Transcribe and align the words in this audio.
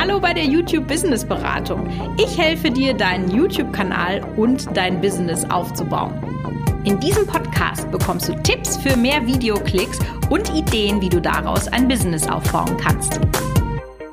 Hallo 0.00 0.18
bei 0.18 0.32
der 0.32 0.46
YouTube 0.46 0.88
Business 0.88 1.26
Beratung. 1.26 1.86
Ich 2.16 2.38
helfe 2.38 2.70
dir, 2.70 2.94
deinen 2.94 3.30
YouTube-Kanal 3.30 4.24
und 4.38 4.74
dein 4.74 4.98
Business 4.98 5.44
aufzubauen. 5.50 6.14
In 6.84 6.98
diesem 7.00 7.26
Podcast 7.26 7.90
bekommst 7.90 8.26
du 8.26 8.34
Tipps 8.42 8.78
für 8.78 8.96
mehr 8.96 9.26
Videoklicks 9.26 9.98
und 10.30 10.48
Ideen, 10.54 11.02
wie 11.02 11.10
du 11.10 11.20
daraus 11.20 11.68
ein 11.68 11.86
Business 11.86 12.26
aufbauen 12.26 12.78
kannst. 12.78 13.20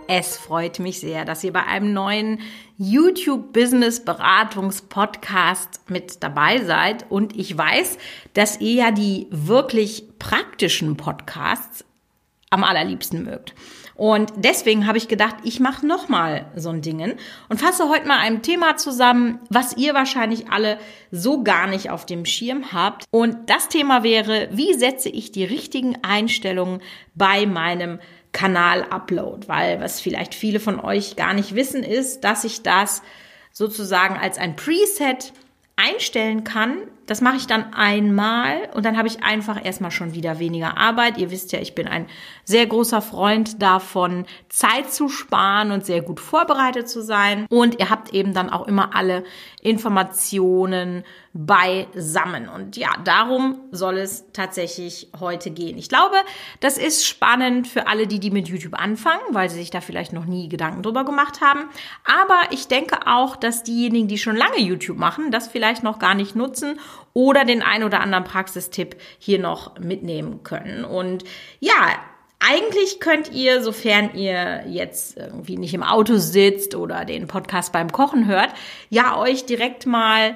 Es 0.09 0.35
freut 0.35 0.79
mich 0.79 0.99
sehr, 0.99 1.23
dass 1.23 1.45
ihr 1.45 1.53
bei 1.53 1.63
einem 1.63 1.93
neuen 1.93 2.41
YouTube 2.77 3.53
Business 3.53 4.03
Beratungs 4.03 4.81
Podcast 4.81 5.79
mit 5.87 6.21
dabei 6.21 6.65
seid 6.65 7.09
und 7.09 7.33
ich 7.33 7.57
weiß, 7.57 7.97
dass 8.33 8.59
ihr 8.59 8.73
ja 8.73 8.91
die 8.91 9.27
wirklich 9.31 10.03
praktischen 10.19 10.97
Podcasts 10.97 11.85
am 12.49 12.65
allerliebsten 12.65 13.23
mögt. 13.23 13.53
Und 13.97 14.31
deswegen 14.35 14.85
habe 14.85 14.99
ich 14.99 15.07
gedacht, 15.07 15.37
ich 15.43 15.59
mache 15.59 15.85
nochmal 15.85 16.45
so 16.55 16.69
ein 16.69 16.81
Dingen 16.81 17.15
und 17.49 17.59
fasse 17.59 17.89
heute 17.89 18.07
mal 18.07 18.19
ein 18.19 18.43
Thema 18.43 18.77
zusammen, 18.77 19.39
was 19.49 19.75
ihr 19.75 19.95
wahrscheinlich 19.95 20.51
alle 20.51 20.77
so 21.11 21.43
gar 21.43 21.65
nicht 21.65 21.89
auf 21.89 22.05
dem 22.05 22.23
Schirm 22.23 22.71
habt. 22.71 23.05
Und 23.09 23.49
das 23.49 23.69
Thema 23.69 24.03
wäre, 24.03 24.49
wie 24.51 24.75
setze 24.75 25.09
ich 25.09 25.31
die 25.31 25.45
richtigen 25.45 25.97
Einstellungen 26.03 26.81
bei 27.15 27.47
meinem 27.47 27.99
Kanal-Upload? 28.33 29.47
Weil 29.47 29.81
was 29.81 29.99
vielleicht 29.99 30.35
viele 30.35 30.59
von 30.59 30.79
euch 30.79 31.15
gar 31.15 31.33
nicht 31.33 31.55
wissen, 31.55 31.81
ist, 31.81 32.23
dass 32.23 32.43
ich 32.43 32.61
das 32.61 33.01
sozusagen 33.51 34.15
als 34.15 34.37
ein 34.37 34.55
Preset 34.55 35.33
einstellen 35.75 36.43
kann. 36.43 36.83
Das 37.07 37.21
mache 37.21 37.37
ich 37.37 37.47
dann 37.47 37.73
einmal 37.73 38.69
und 38.73 38.85
dann 38.85 38.97
habe 38.97 39.07
ich 39.07 39.23
einfach 39.23 39.63
erstmal 39.63 39.91
schon 39.91 40.13
wieder 40.13 40.39
weniger 40.39 40.77
Arbeit. 40.77 41.17
Ihr 41.17 41.31
wisst 41.31 41.53
ja, 41.53 41.59
ich 41.59 41.73
bin 41.73 41.87
ein 41.87 42.05
sehr 42.43 42.67
großer 42.67 43.01
Freund 43.01 43.61
davon, 43.61 44.25
Zeit 44.49 44.91
zu 44.91 45.09
sparen 45.09 45.71
und 45.71 45.85
sehr 45.85 46.01
gut 46.01 46.19
vorbereitet 46.19 46.89
zu 46.89 47.01
sein. 47.01 47.45
Und 47.49 47.79
ihr 47.79 47.89
habt 47.89 48.13
eben 48.13 48.33
dann 48.33 48.49
auch 48.49 48.67
immer 48.67 48.93
alle 48.93 49.23
Informationen 49.61 51.03
beisammen. 51.33 52.49
Und 52.49 52.77
ja, 52.77 52.89
darum 53.03 53.59
soll 53.71 53.97
es 53.97 54.25
tatsächlich 54.33 55.09
heute 55.19 55.51
gehen. 55.51 55.77
Ich 55.77 55.87
glaube, 55.87 56.15
das 56.59 56.77
ist 56.77 57.05
spannend 57.05 57.67
für 57.67 57.87
alle, 57.87 58.07
die, 58.07 58.19
die 58.19 58.31
mit 58.31 58.47
YouTube 58.47 58.73
anfangen, 58.73 59.21
weil 59.31 59.49
sie 59.49 59.57
sich 59.57 59.69
da 59.69 59.79
vielleicht 59.79 60.13
noch 60.13 60.25
nie 60.25 60.49
Gedanken 60.49 60.81
drüber 60.81 61.05
gemacht 61.05 61.41
haben. 61.41 61.65
Aber 62.03 62.51
ich 62.51 62.67
denke 62.67 63.05
auch, 63.05 63.35
dass 63.35 63.63
diejenigen, 63.63 64.07
die 64.07 64.17
schon 64.17 64.35
lange 64.35 64.59
YouTube 64.59 64.97
machen, 64.97 65.31
das 65.31 65.47
vielleicht 65.47 65.83
noch 65.83 65.99
gar 65.99 66.15
nicht 66.15 66.35
nutzen 66.35 66.79
oder 67.13 67.45
den 67.45 67.61
ein 67.61 67.83
oder 67.83 68.01
anderen 68.01 68.23
Praxistipp 68.23 68.95
hier 69.17 69.39
noch 69.39 69.79
mitnehmen 69.79 70.43
können. 70.43 70.85
Und 70.85 71.23
ja, 71.59 71.73
eigentlich 72.39 72.99
könnt 72.99 73.31
ihr, 73.31 73.63
sofern 73.63 74.13
ihr 74.13 74.63
jetzt 74.67 75.17
irgendwie 75.17 75.57
nicht 75.57 75.73
im 75.73 75.83
Auto 75.83 76.17
sitzt 76.17 76.75
oder 76.75 77.05
den 77.05 77.27
Podcast 77.27 77.71
beim 77.71 77.91
Kochen 77.91 78.27
hört, 78.27 78.49
ja 78.89 79.17
euch 79.17 79.45
direkt 79.45 79.85
mal 79.85 80.35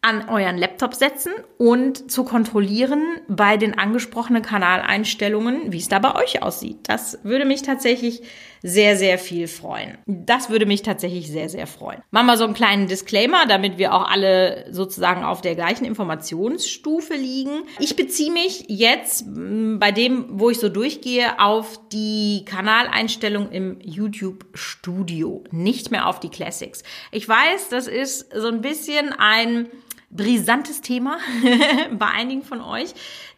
an 0.00 0.28
euren 0.28 0.56
Laptop 0.56 0.94
setzen 0.94 1.32
und 1.58 2.10
zu 2.10 2.22
kontrollieren 2.22 3.02
bei 3.26 3.56
den 3.56 3.76
angesprochenen 3.76 4.42
Kanaleinstellungen, 4.42 5.72
wie 5.72 5.78
es 5.78 5.88
da 5.88 5.98
bei 5.98 6.14
euch 6.14 6.40
aussieht. 6.40 6.78
Das 6.84 7.18
würde 7.24 7.44
mich 7.44 7.62
tatsächlich 7.62 8.22
sehr, 8.62 8.96
sehr 8.96 9.18
viel 9.18 9.48
freuen. 9.48 9.98
Das 10.06 10.50
würde 10.50 10.66
mich 10.66 10.82
tatsächlich 10.82 11.28
sehr, 11.28 11.48
sehr 11.48 11.66
freuen. 11.66 12.00
Machen 12.10 12.26
wir 12.26 12.36
so 12.36 12.44
einen 12.44 12.54
kleinen 12.54 12.86
Disclaimer, 12.86 13.46
damit 13.46 13.78
wir 13.78 13.92
auch 13.92 14.08
alle 14.08 14.66
sozusagen 14.70 15.24
auf 15.24 15.40
der 15.40 15.56
gleichen 15.56 15.84
Informationsstufe 15.84 17.14
liegen. 17.14 17.62
Ich 17.80 17.96
beziehe 17.96 18.32
mich 18.32 18.66
jetzt 18.68 19.26
mm, 19.26 19.78
bei 19.78 19.90
dem, 19.90 20.26
wo 20.40 20.50
ich 20.50 20.58
so 20.58 20.68
durchgehe, 20.68 21.40
auf 21.40 21.80
die 21.92 22.44
Kanaleinstellung 22.46 23.50
im 23.50 23.78
YouTube 23.80 24.44
Studio, 24.54 25.42
nicht 25.50 25.90
mehr 25.90 26.06
auf 26.06 26.20
die 26.20 26.30
Classics. 26.30 26.82
Ich 27.10 27.28
weiß, 27.28 27.68
das 27.70 27.88
ist 27.88 28.32
so 28.32 28.48
ein 28.48 28.60
bisschen 28.60 29.12
ein 29.12 29.68
brisantes 30.10 30.80
Thema 30.80 31.18
bei 31.98 32.06
einigen 32.06 32.42
von 32.42 32.60
euch. 32.60 32.94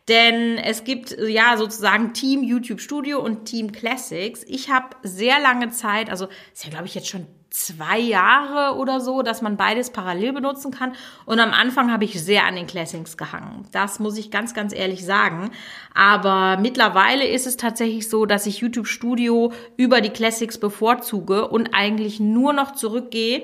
Denn 0.09 0.59
es 0.59 0.85
gibt 0.85 1.17
ja 1.19 1.57
sozusagen 1.57 2.15
Team 2.15 2.43
YouTube 2.43 2.81
Studio 2.81 3.21
und 3.21 3.45
Team 3.45 3.71
Classics. 3.71 4.45
Ich 4.49 4.71
habe 4.71 4.97
sehr 5.03 5.41
lange 5.41 5.71
Zeit, 5.71 6.11
also 6.11 6.29
ist 6.53 6.65
ja 6.65 6.71
glaube 6.71 6.87
ich 6.87 6.95
jetzt 6.95 7.09
schon 7.09 7.27
zwei 7.51 7.99
Jahre 7.99 8.77
oder 8.77 9.01
so, 9.01 9.23
dass 9.23 9.43
man 9.43 9.57
beides 9.57 9.91
parallel 9.91 10.33
benutzen 10.33 10.71
kann. 10.71 10.93
Und 11.27 11.41
am 11.41 11.53
Anfang 11.53 11.93
habe 11.93 12.05
ich 12.05 12.23
sehr 12.23 12.45
an 12.45 12.55
den 12.55 12.67
Classics 12.67 13.17
gehangen. 13.17 13.67
Das 13.73 13.99
muss 13.99 14.17
ich 14.17 14.31
ganz, 14.31 14.55
ganz 14.55 14.73
ehrlich 14.73 15.05
sagen. 15.05 15.51
Aber 15.93 16.57
mittlerweile 16.61 17.27
ist 17.27 17.47
es 17.47 17.57
tatsächlich 17.57 18.09
so, 18.09 18.25
dass 18.25 18.47
ich 18.47 18.59
YouTube 18.59 18.87
Studio 18.87 19.53
über 19.77 20.01
die 20.01 20.11
Classics 20.11 20.59
bevorzuge 20.59 21.49
und 21.49 21.75
eigentlich 21.75 22.21
nur 22.21 22.53
noch 22.53 22.73
zurückgehe, 22.73 23.43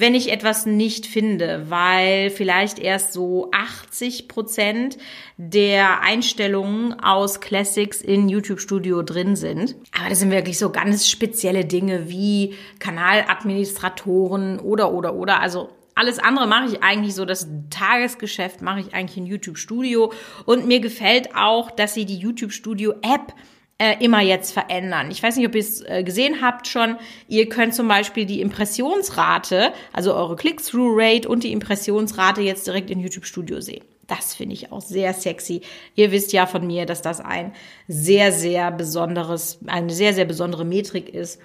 wenn 0.00 0.14
ich 0.14 0.30
etwas 0.30 0.66
nicht 0.66 1.06
finde, 1.06 1.66
weil 1.68 2.30
vielleicht 2.30 2.78
erst 2.78 3.12
so 3.12 3.50
80 3.52 4.28
Prozent 4.28 4.98
der 5.36 6.02
Einstellungen 6.02 6.98
aus 7.00 7.40
Classics 7.40 8.00
in 8.00 8.28
YouTube 8.28 8.60
Studio 8.60 9.02
drin 9.02 9.36
sind. 9.36 9.76
Aber 9.98 10.08
das 10.08 10.20
sind 10.20 10.30
wirklich 10.30 10.58
so 10.58 10.70
ganz 10.70 11.08
spezielle 11.08 11.64
Dinge 11.64 12.08
wie 12.08 12.54
Kanaladministratoren 12.78 14.58
oder, 14.58 14.92
oder, 14.92 15.14
oder. 15.14 15.40
Also 15.40 15.70
alles 15.94 16.20
andere 16.20 16.46
mache 16.46 16.66
ich 16.66 16.82
eigentlich 16.82 17.14
so, 17.16 17.24
das 17.24 17.48
Tagesgeschäft 17.70 18.62
mache 18.62 18.80
ich 18.80 18.94
eigentlich 18.94 19.16
in 19.16 19.26
YouTube 19.26 19.58
Studio. 19.58 20.12
Und 20.46 20.66
mir 20.66 20.78
gefällt 20.78 21.34
auch, 21.34 21.72
dass 21.72 21.94
sie 21.94 22.04
die 22.04 22.18
YouTube 22.18 22.52
Studio 22.52 22.92
App 23.02 23.34
äh, 23.78 24.04
immer 24.04 24.20
jetzt 24.20 24.52
verändern. 24.52 25.10
Ich 25.10 25.22
weiß 25.22 25.36
nicht, 25.36 25.46
ob 25.46 25.54
ihr 25.54 25.60
es 25.60 25.82
äh, 25.82 26.02
gesehen 26.02 26.42
habt 26.42 26.66
schon. 26.66 26.96
Ihr 27.28 27.48
könnt 27.48 27.74
zum 27.74 27.86
Beispiel 27.86 28.26
die 28.26 28.40
Impressionsrate, 28.40 29.72
also 29.92 30.14
eure 30.14 30.34
Click-Through-Rate 30.36 31.28
und 31.28 31.44
die 31.44 31.52
Impressionsrate 31.52 32.40
jetzt 32.40 32.66
direkt 32.66 32.90
in 32.90 32.98
YouTube 32.98 33.24
Studio 33.24 33.60
sehen. 33.60 33.84
Das 34.08 34.34
finde 34.34 34.54
ich 34.54 34.72
auch 34.72 34.80
sehr 34.80 35.12
sexy. 35.12 35.60
Ihr 35.94 36.10
wisst 36.10 36.32
ja 36.32 36.46
von 36.46 36.66
mir, 36.66 36.86
dass 36.86 37.02
das 37.02 37.20
ein 37.20 37.52
sehr, 37.86 38.32
sehr 38.32 38.72
besonderes, 38.72 39.58
eine 39.66 39.92
sehr, 39.92 40.14
sehr 40.14 40.24
besondere 40.24 40.64
Metrik 40.64 41.08
ist, 41.10 41.40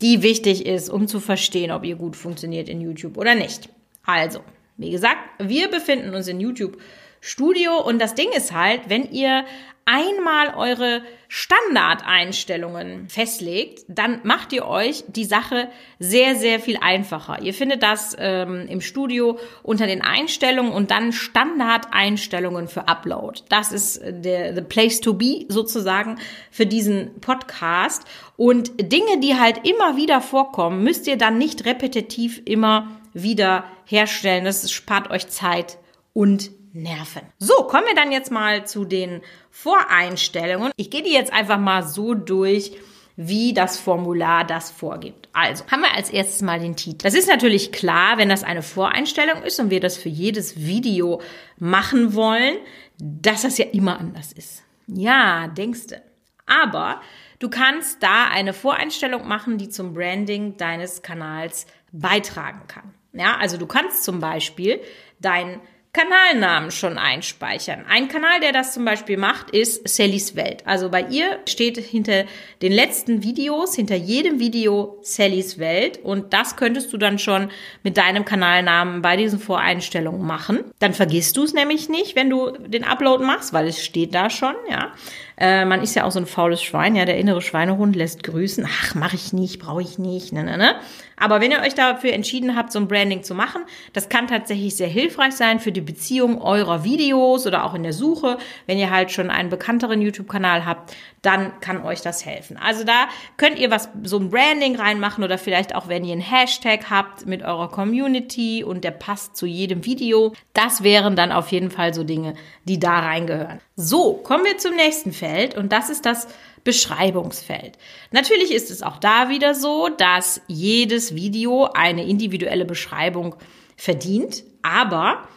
die 0.00 0.22
wichtig 0.22 0.66
ist, 0.66 0.88
um 0.88 1.06
zu 1.06 1.20
verstehen, 1.20 1.70
ob 1.70 1.84
ihr 1.84 1.96
gut 1.96 2.16
funktioniert 2.16 2.68
in 2.68 2.80
YouTube 2.80 3.18
oder 3.18 3.34
nicht. 3.34 3.68
Also, 4.04 4.40
wie 4.78 4.90
gesagt, 4.90 5.18
wir 5.38 5.68
befinden 5.68 6.14
uns 6.14 6.28
in 6.28 6.40
YouTube 6.40 6.78
Studio 7.20 7.80
und 7.84 7.98
das 8.00 8.14
Ding 8.14 8.28
ist 8.34 8.52
halt, 8.52 8.82
wenn 8.88 9.10
ihr 9.10 9.44
einmal 9.88 10.54
eure 10.54 11.02
Standardeinstellungen 11.28 13.08
festlegt, 13.08 13.84
dann 13.88 14.20
macht 14.22 14.52
ihr 14.52 14.66
euch 14.66 15.04
die 15.08 15.24
Sache 15.24 15.68
sehr, 15.98 16.36
sehr 16.36 16.60
viel 16.60 16.76
einfacher. 16.80 17.40
Ihr 17.40 17.54
findet 17.54 17.82
das 17.82 18.14
ähm, 18.18 18.66
im 18.68 18.82
Studio 18.82 19.38
unter 19.62 19.86
den 19.86 20.02
Einstellungen 20.02 20.72
und 20.72 20.90
dann 20.90 21.12
Standardeinstellungen 21.12 22.68
für 22.68 22.86
Upload. 22.86 23.40
Das 23.48 23.72
ist 23.72 24.00
der 24.04 24.54
the 24.54 24.60
place 24.60 25.00
to 25.00 25.14
be 25.14 25.46
sozusagen 25.48 26.18
für 26.50 26.66
diesen 26.66 27.20
Podcast. 27.20 28.04
Und 28.36 28.72
Dinge, 28.78 29.20
die 29.20 29.36
halt 29.36 29.66
immer 29.66 29.96
wieder 29.96 30.20
vorkommen, 30.20 30.82
müsst 30.82 31.06
ihr 31.06 31.16
dann 31.16 31.38
nicht 31.38 31.64
repetitiv 31.64 32.42
immer 32.44 32.88
wieder 33.14 33.64
herstellen. 33.86 34.44
Das 34.44 34.70
spart 34.70 35.10
euch 35.10 35.28
Zeit 35.28 35.78
und 36.12 36.50
nerven. 36.82 37.22
So, 37.38 37.54
kommen 37.64 37.86
wir 37.86 37.94
dann 37.94 38.12
jetzt 38.12 38.30
mal 38.30 38.66
zu 38.66 38.84
den 38.84 39.22
Voreinstellungen. 39.50 40.72
Ich 40.76 40.90
gehe 40.90 41.02
die 41.02 41.12
jetzt 41.12 41.32
einfach 41.32 41.58
mal 41.58 41.82
so 41.82 42.14
durch, 42.14 42.72
wie 43.16 43.52
das 43.52 43.80
Formular 43.80 44.44
das 44.44 44.70
vorgibt. 44.70 45.28
Also 45.32 45.64
haben 45.66 45.82
wir 45.82 45.94
als 45.94 46.08
erstes 46.08 46.40
mal 46.40 46.60
den 46.60 46.76
Titel. 46.76 47.02
Das 47.02 47.14
ist 47.14 47.28
natürlich 47.28 47.72
klar, 47.72 48.16
wenn 48.16 48.28
das 48.28 48.44
eine 48.44 48.62
Voreinstellung 48.62 49.42
ist 49.42 49.58
und 49.58 49.70
wir 49.70 49.80
das 49.80 49.96
für 49.96 50.08
jedes 50.08 50.64
Video 50.64 51.20
machen 51.58 52.14
wollen, 52.14 52.56
dass 52.98 53.42
das 53.42 53.58
ja 53.58 53.66
immer 53.66 53.98
anders 53.98 54.32
ist. 54.32 54.62
Ja, 54.86 55.48
denkste. 55.48 56.00
Aber 56.46 57.00
du 57.40 57.50
kannst 57.50 58.02
da 58.04 58.28
eine 58.28 58.52
Voreinstellung 58.52 59.26
machen, 59.26 59.58
die 59.58 59.68
zum 59.68 59.94
Branding 59.94 60.56
deines 60.56 61.02
Kanals 61.02 61.66
beitragen 61.90 62.62
kann. 62.68 62.94
Ja, 63.12 63.36
also 63.38 63.56
du 63.56 63.66
kannst 63.66 64.04
zum 64.04 64.20
Beispiel 64.20 64.80
dein 65.18 65.60
Kanalnamen 65.92 66.70
schon 66.70 66.98
einspeichern. 66.98 67.84
Ein 67.88 68.08
Kanal, 68.08 68.40
der 68.40 68.52
das 68.52 68.74
zum 68.74 68.84
Beispiel 68.84 69.16
macht, 69.16 69.50
ist 69.50 69.88
Sallys 69.88 70.36
Welt. 70.36 70.62
Also 70.66 70.90
bei 70.90 71.02
ihr 71.02 71.40
steht 71.46 71.78
hinter 71.78 72.24
den 72.60 72.72
letzten 72.72 73.22
Videos, 73.22 73.74
hinter 73.74 73.96
jedem 73.96 74.38
Video 74.38 74.98
Sallys 75.02 75.58
Welt 75.58 75.98
und 76.02 76.32
das 76.32 76.56
könntest 76.56 76.92
du 76.92 76.98
dann 76.98 77.18
schon 77.18 77.50
mit 77.82 77.96
deinem 77.96 78.24
Kanalnamen 78.24 79.00
bei 79.00 79.16
diesen 79.16 79.38
Voreinstellungen 79.38 80.26
machen. 80.26 80.64
Dann 80.78 80.92
vergisst 80.92 81.36
du 81.36 81.44
es 81.44 81.54
nämlich 81.54 81.88
nicht, 81.88 82.16
wenn 82.16 82.28
du 82.28 82.50
den 82.50 82.84
Upload 82.84 83.24
machst, 83.24 83.52
weil 83.52 83.66
es 83.66 83.82
steht 83.82 84.14
da 84.14 84.28
schon, 84.28 84.54
ja. 84.70 84.92
Äh, 85.38 85.64
man 85.64 85.82
ist 85.82 85.94
ja 85.94 86.04
auch 86.04 86.10
so 86.10 86.18
ein 86.18 86.26
faules 86.26 86.62
Schwein, 86.62 86.96
ja, 86.96 87.04
der 87.04 87.16
innere 87.16 87.40
Schweinehund 87.40 87.94
lässt 87.94 88.24
grüßen. 88.24 88.66
Ach, 88.68 88.94
mache 88.94 89.14
ich 89.14 89.32
nicht, 89.32 89.60
brauche 89.60 89.82
ich 89.82 89.98
nicht, 89.98 90.32
ne, 90.32 90.42
ne, 90.42 90.58
ne. 90.58 90.74
Aber 91.16 91.40
wenn 91.40 91.50
ihr 91.50 91.60
euch 91.60 91.74
dafür 91.74 92.12
entschieden 92.12 92.56
habt, 92.56 92.72
so 92.72 92.78
ein 92.78 92.88
Branding 92.88 93.22
zu 93.22 93.34
machen, 93.34 93.62
das 93.92 94.08
kann 94.08 94.26
tatsächlich 94.26 94.76
sehr 94.76 94.88
hilfreich 94.88 95.34
sein 95.34 95.60
für 95.60 95.72
die 95.72 95.80
Beziehung 95.80 96.40
eurer 96.40 96.84
Videos 96.84 97.46
oder 97.46 97.64
auch 97.64 97.74
in 97.74 97.82
der 97.82 97.92
Suche. 97.92 98.38
Wenn 98.66 98.78
ihr 98.78 98.90
halt 98.90 99.10
schon 99.10 99.30
einen 99.30 99.48
bekannteren 99.48 100.00
YouTube-Kanal 100.00 100.64
habt, 100.64 100.96
dann 101.22 101.58
kann 101.60 101.82
euch 101.82 102.00
das 102.00 102.24
helfen. 102.24 102.56
Also 102.56 102.84
da 102.84 103.08
könnt 103.36 103.58
ihr 103.58 103.70
was, 103.70 103.88
so 104.04 104.18
ein 104.18 104.30
Branding 104.30 104.76
reinmachen 104.76 105.24
oder 105.24 105.38
vielleicht 105.38 105.74
auch, 105.74 105.88
wenn 105.88 106.04
ihr 106.04 106.12
einen 106.12 106.20
Hashtag 106.20 106.90
habt 106.90 107.26
mit 107.26 107.42
eurer 107.42 107.68
Community 107.70 108.62
und 108.64 108.84
der 108.84 108.92
passt 108.92 109.36
zu 109.36 109.46
jedem 109.46 109.84
Video. 109.84 110.32
Das 110.54 110.82
wären 110.82 111.16
dann 111.16 111.32
auf 111.32 111.50
jeden 111.50 111.70
Fall 111.70 111.94
so 111.94 112.04
Dinge, 112.04 112.34
die 112.64 112.78
da 112.78 113.00
reingehören. 113.00 113.60
So, 113.76 114.14
kommen 114.14 114.44
wir 114.44 114.58
zum 114.58 114.76
nächsten 114.76 115.12
Feld 115.12 115.56
und 115.56 115.72
das 115.72 115.90
ist 115.90 116.06
das 116.06 116.28
Beschreibungsfeld. 116.64 117.78
Natürlich 118.10 118.52
ist 118.52 118.70
es 118.70 118.82
auch 118.82 118.98
da 118.98 119.28
wieder 119.28 119.54
so, 119.54 119.88
dass 119.88 120.42
jedes 120.48 121.14
Video 121.14 121.68
eine 121.72 122.04
individuelle 122.04 122.64
Beschreibung 122.64 123.36
verdient, 123.76 124.44
aber 124.62 125.28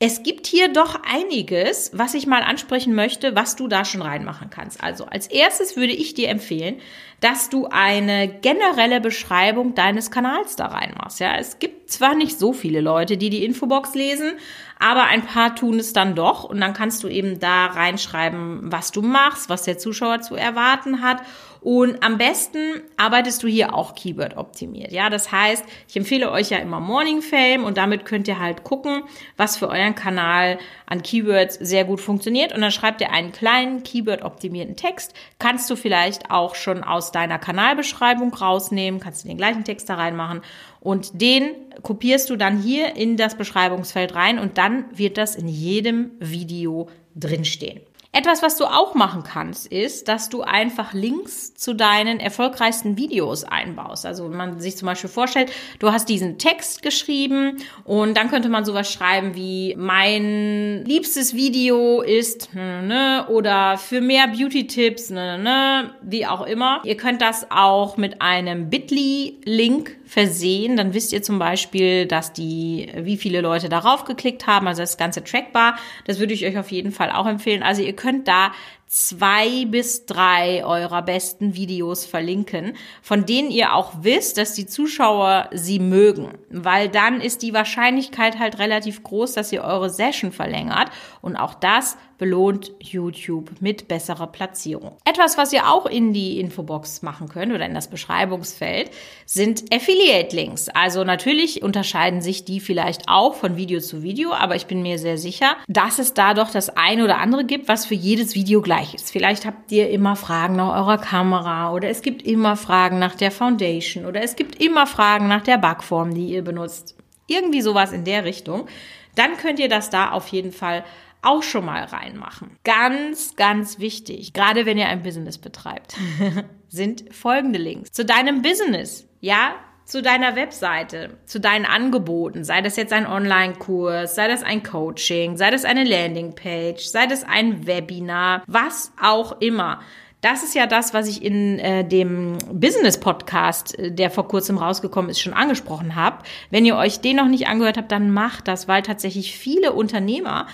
es 0.00 0.22
gibt 0.22 0.46
hier 0.46 0.72
doch 0.72 1.00
einiges, 1.02 1.90
was 1.92 2.14
ich 2.14 2.28
mal 2.28 2.42
ansprechen 2.42 2.94
möchte, 2.94 3.34
was 3.34 3.56
du 3.56 3.66
da 3.66 3.84
schon 3.84 4.00
reinmachen 4.00 4.48
kannst. 4.48 4.80
Also 4.80 5.06
als 5.06 5.26
erstes 5.26 5.74
würde 5.76 5.92
ich 5.92 6.14
dir 6.14 6.28
empfehlen, 6.28 6.76
dass 7.20 7.50
du 7.50 7.66
eine 7.66 8.28
generelle 8.28 9.00
Beschreibung 9.00 9.74
deines 9.74 10.12
Kanals 10.12 10.54
da 10.54 10.66
reinmachst. 10.66 11.18
Ja, 11.18 11.36
es 11.36 11.58
gibt 11.58 11.90
zwar 11.90 12.14
nicht 12.14 12.38
so 12.38 12.52
viele 12.52 12.80
Leute, 12.80 13.16
die 13.16 13.28
die 13.28 13.44
Infobox 13.44 13.96
lesen, 13.96 14.34
aber 14.78 15.04
ein 15.04 15.26
paar 15.26 15.56
tun 15.56 15.80
es 15.80 15.92
dann 15.92 16.14
doch 16.14 16.44
und 16.44 16.60
dann 16.60 16.74
kannst 16.74 17.02
du 17.02 17.08
eben 17.08 17.40
da 17.40 17.66
reinschreiben, 17.66 18.70
was 18.70 18.92
du 18.92 19.02
machst, 19.02 19.48
was 19.48 19.64
der 19.64 19.78
Zuschauer 19.78 20.20
zu 20.20 20.36
erwarten 20.36 21.02
hat 21.02 21.22
und 21.60 22.02
am 22.02 22.18
besten 22.18 22.80
arbeitest 22.96 23.42
du 23.42 23.48
hier 23.48 23.74
auch 23.74 23.94
Keyword 23.94 24.36
optimiert. 24.36 24.92
Ja, 24.92 25.10
das 25.10 25.32
heißt, 25.32 25.64
ich 25.88 25.96
empfehle 25.96 26.30
euch 26.30 26.50
ja 26.50 26.58
immer 26.58 26.80
Morning 26.80 27.22
Fame 27.22 27.64
und 27.64 27.76
damit 27.76 28.04
könnt 28.04 28.28
ihr 28.28 28.38
halt 28.38 28.64
gucken, 28.64 29.02
was 29.36 29.56
für 29.56 29.68
euren 29.68 29.94
Kanal 29.94 30.58
an 30.86 31.02
Keywords 31.02 31.56
sehr 31.56 31.84
gut 31.84 32.00
funktioniert 32.00 32.54
und 32.54 32.60
dann 32.60 32.70
schreibt 32.70 33.00
ihr 33.00 33.10
einen 33.10 33.32
kleinen 33.32 33.82
Keyword 33.82 34.22
optimierten 34.22 34.76
Text. 34.76 35.14
Kannst 35.38 35.68
du 35.70 35.76
vielleicht 35.76 36.30
auch 36.30 36.54
schon 36.54 36.84
aus 36.84 37.12
deiner 37.12 37.38
Kanalbeschreibung 37.38 38.32
rausnehmen, 38.32 39.00
kannst 39.00 39.24
du 39.24 39.28
den 39.28 39.36
gleichen 39.36 39.64
Text 39.64 39.88
da 39.88 39.94
reinmachen 39.94 40.42
und 40.80 41.20
den 41.20 41.50
kopierst 41.82 42.30
du 42.30 42.36
dann 42.36 42.60
hier 42.60 42.96
in 42.96 43.16
das 43.16 43.36
Beschreibungsfeld 43.36 44.14
rein 44.14 44.38
und 44.38 44.58
dann 44.58 44.84
wird 44.96 45.18
das 45.18 45.34
in 45.34 45.48
jedem 45.48 46.12
Video 46.20 46.88
drinstehen. 47.14 47.80
Etwas, 48.10 48.42
was 48.42 48.56
du 48.56 48.64
auch 48.64 48.94
machen 48.94 49.22
kannst, 49.22 49.66
ist, 49.66 50.08
dass 50.08 50.30
du 50.30 50.40
einfach 50.40 50.94
Links 50.94 51.52
zu 51.52 51.74
deinen 51.74 52.20
erfolgreichsten 52.20 52.96
Videos 52.96 53.44
einbaust. 53.44 54.06
Also 54.06 54.30
wenn 54.30 54.36
man 54.36 54.60
sich 54.60 54.78
zum 54.78 54.86
Beispiel 54.86 55.10
vorstellt, 55.10 55.52
du 55.78 55.92
hast 55.92 56.08
diesen 56.08 56.38
Text 56.38 56.80
geschrieben 56.80 57.58
und 57.84 58.16
dann 58.16 58.30
könnte 58.30 58.48
man 58.48 58.64
sowas 58.64 58.90
schreiben 58.90 59.34
wie 59.34 59.74
mein 59.76 60.86
liebstes 60.86 61.34
Video 61.34 62.00
ist 62.00 62.54
ne, 62.54 62.82
ne, 62.82 63.26
oder 63.28 63.76
für 63.76 64.00
mehr 64.00 64.26
Beauty-Tipps, 64.28 65.10
ne, 65.10 65.36
ne, 65.36 65.42
ne, 65.42 65.94
wie 66.00 66.26
auch 66.26 66.46
immer. 66.46 66.80
Ihr 66.84 66.96
könnt 66.96 67.20
das 67.20 67.50
auch 67.50 67.98
mit 67.98 68.22
einem 68.22 68.70
Bitly-Link 68.70 69.98
versehen. 70.08 70.76
Dann 70.76 70.94
wisst 70.94 71.12
ihr 71.12 71.22
zum 71.22 71.38
Beispiel, 71.38 72.06
dass 72.06 72.32
die, 72.32 72.90
wie 72.96 73.18
viele 73.18 73.42
Leute 73.42 73.68
darauf 73.68 74.04
geklickt 74.04 74.46
haben, 74.46 74.66
also 74.66 74.82
das 74.82 74.96
ganze 74.96 75.22
trackbar. 75.22 75.78
Das 76.06 76.18
würde 76.18 76.32
ich 76.32 76.46
euch 76.46 76.58
auf 76.58 76.72
jeden 76.72 76.90
Fall 76.90 77.10
auch 77.10 77.26
empfehlen. 77.26 77.62
Also 77.62 77.82
ihr 77.82 77.94
könnt 77.98 78.28
da 78.28 78.52
zwei 78.88 79.66
bis 79.66 80.06
drei 80.06 80.64
eurer 80.64 81.02
besten 81.02 81.54
Videos 81.54 82.06
verlinken, 82.06 82.72
von 83.02 83.26
denen 83.26 83.50
ihr 83.50 83.74
auch 83.74 83.92
wisst, 84.00 84.38
dass 84.38 84.54
die 84.54 84.66
Zuschauer 84.66 85.50
sie 85.52 85.78
mögen, 85.78 86.38
weil 86.50 86.88
dann 86.88 87.20
ist 87.20 87.42
die 87.42 87.52
Wahrscheinlichkeit 87.52 88.38
halt 88.38 88.58
relativ 88.58 89.02
groß, 89.02 89.34
dass 89.34 89.52
ihr 89.52 89.62
eure 89.62 89.90
Session 89.90 90.32
verlängert 90.32 90.90
und 91.20 91.36
auch 91.36 91.54
das 91.54 91.98
belohnt 92.16 92.72
YouTube 92.80 93.52
mit 93.60 93.86
besserer 93.86 94.26
Platzierung. 94.26 94.96
Etwas, 95.04 95.38
was 95.38 95.52
ihr 95.52 95.70
auch 95.70 95.86
in 95.86 96.12
die 96.12 96.40
Infobox 96.40 97.02
machen 97.02 97.28
könnt 97.28 97.52
oder 97.52 97.64
in 97.64 97.74
das 97.74 97.88
Beschreibungsfeld, 97.88 98.90
sind 99.24 99.72
Affiliate-Links. 99.72 100.68
Also 100.70 101.04
natürlich 101.04 101.62
unterscheiden 101.62 102.20
sich 102.20 102.44
die 102.44 102.58
vielleicht 102.58 103.04
auch 103.06 103.34
von 103.34 103.56
Video 103.56 103.78
zu 103.78 104.02
Video, 104.02 104.32
aber 104.32 104.56
ich 104.56 104.66
bin 104.66 104.82
mir 104.82 104.98
sehr 104.98 105.16
sicher, 105.16 105.56
dass 105.68 106.00
es 106.00 106.12
da 106.12 106.34
doch 106.34 106.50
das 106.50 106.70
eine 106.70 107.04
oder 107.04 107.18
andere 107.18 107.44
gibt, 107.44 107.68
was 107.68 107.86
für 107.86 107.94
jedes 107.94 108.34
Video 108.34 108.60
gleich 108.60 108.77
ist. 108.94 109.10
Vielleicht 109.10 109.46
habt 109.46 109.70
ihr 109.72 109.90
immer 109.90 110.16
Fragen 110.16 110.56
nach 110.56 110.74
eurer 110.74 110.98
Kamera 110.98 111.72
oder 111.72 111.88
es 111.88 112.02
gibt 112.02 112.22
immer 112.22 112.56
Fragen 112.56 112.98
nach 112.98 113.14
der 113.14 113.30
Foundation 113.30 114.06
oder 114.06 114.22
es 114.22 114.36
gibt 114.36 114.62
immer 114.62 114.86
Fragen 114.86 115.28
nach 115.28 115.42
der 115.42 115.58
Backform, 115.58 116.14
die 116.14 116.28
ihr 116.28 116.42
benutzt. 116.42 116.96
Irgendwie 117.26 117.60
sowas 117.60 117.92
in 117.92 118.04
der 118.04 118.24
Richtung. 118.24 118.66
Dann 119.14 119.36
könnt 119.36 119.58
ihr 119.58 119.68
das 119.68 119.90
da 119.90 120.10
auf 120.10 120.28
jeden 120.28 120.52
Fall 120.52 120.84
auch 121.22 121.42
schon 121.42 121.64
mal 121.64 121.84
reinmachen. 121.84 122.56
Ganz, 122.64 123.36
ganz 123.36 123.78
wichtig, 123.78 124.32
gerade 124.32 124.66
wenn 124.66 124.78
ihr 124.78 124.88
ein 124.88 125.02
Business 125.02 125.38
betreibt, 125.38 125.96
sind 126.68 127.12
folgende 127.14 127.58
Links 127.58 127.92
zu 127.92 128.04
deinem 128.04 128.42
Business. 128.42 129.06
Ja, 129.20 129.56
zu 129.88 130.02
deiner 130.02 130.36
Webseite, 130.36 131.16
zu 131.24 131.40
deinen 131.40 131.64
Angeboten, 131.64 132.44
sei 132.44 132.60
das 132.60 132.76
jetzt 132.76 132.92
ein 132.92 133.06
Online-Kurs, 133.06 134.14
sei 134.14 134.28
das 134.28 134.42
ein 134.42 134.62
Coaching, 134.62 135.38
sei 135.38 135.50
das 135.50 135.64
eine 135.64 135.82
Landingpage, 135.82 136.84
sei 136.84 137.06
das 137.06 137.24
ein 137.24 137.66
Webinar, 137.66 138.42
was 138.46 138.92
auch 139.02 139.40
immer. 139.40 139.80
Das 140.20 140.42
ist 140.42 140.54
ja 140.54 140.66
das, 140.66 140.92
was 140.92 141.08
ich 141.08 141.24
in 141.24 141.58
äh, 141.58 141.88
dem 141.88 142.36
Business-Podcast, 142.52 143.78
äh, 143.78 143.90
der 143.90 144.10
vor 144.10 144.28
kurzem 144.28 144.58
rausgekommen 144.58 145.10
ist, 145.10 145.20
schon 145.20 145.32
angesprochen 145.32 145.94
habe. 145.94 146.18
Wenn 146.50 146.66
ihr 146.66 146.76
euch 146.76 147.00
den 147.00 147.16
noch 147.16 147.28
nicht 147.28 147.46
angehört 147.46 147.78
habt, 147.78 147.90
dann 147.90 148.10
macht 148.10 148.46
das, 148.46 148.68
weil 148.68 148.82
tatsächlich 148.82 149.38
viele 149.38 149.72
Unternehmer 149.72 150.48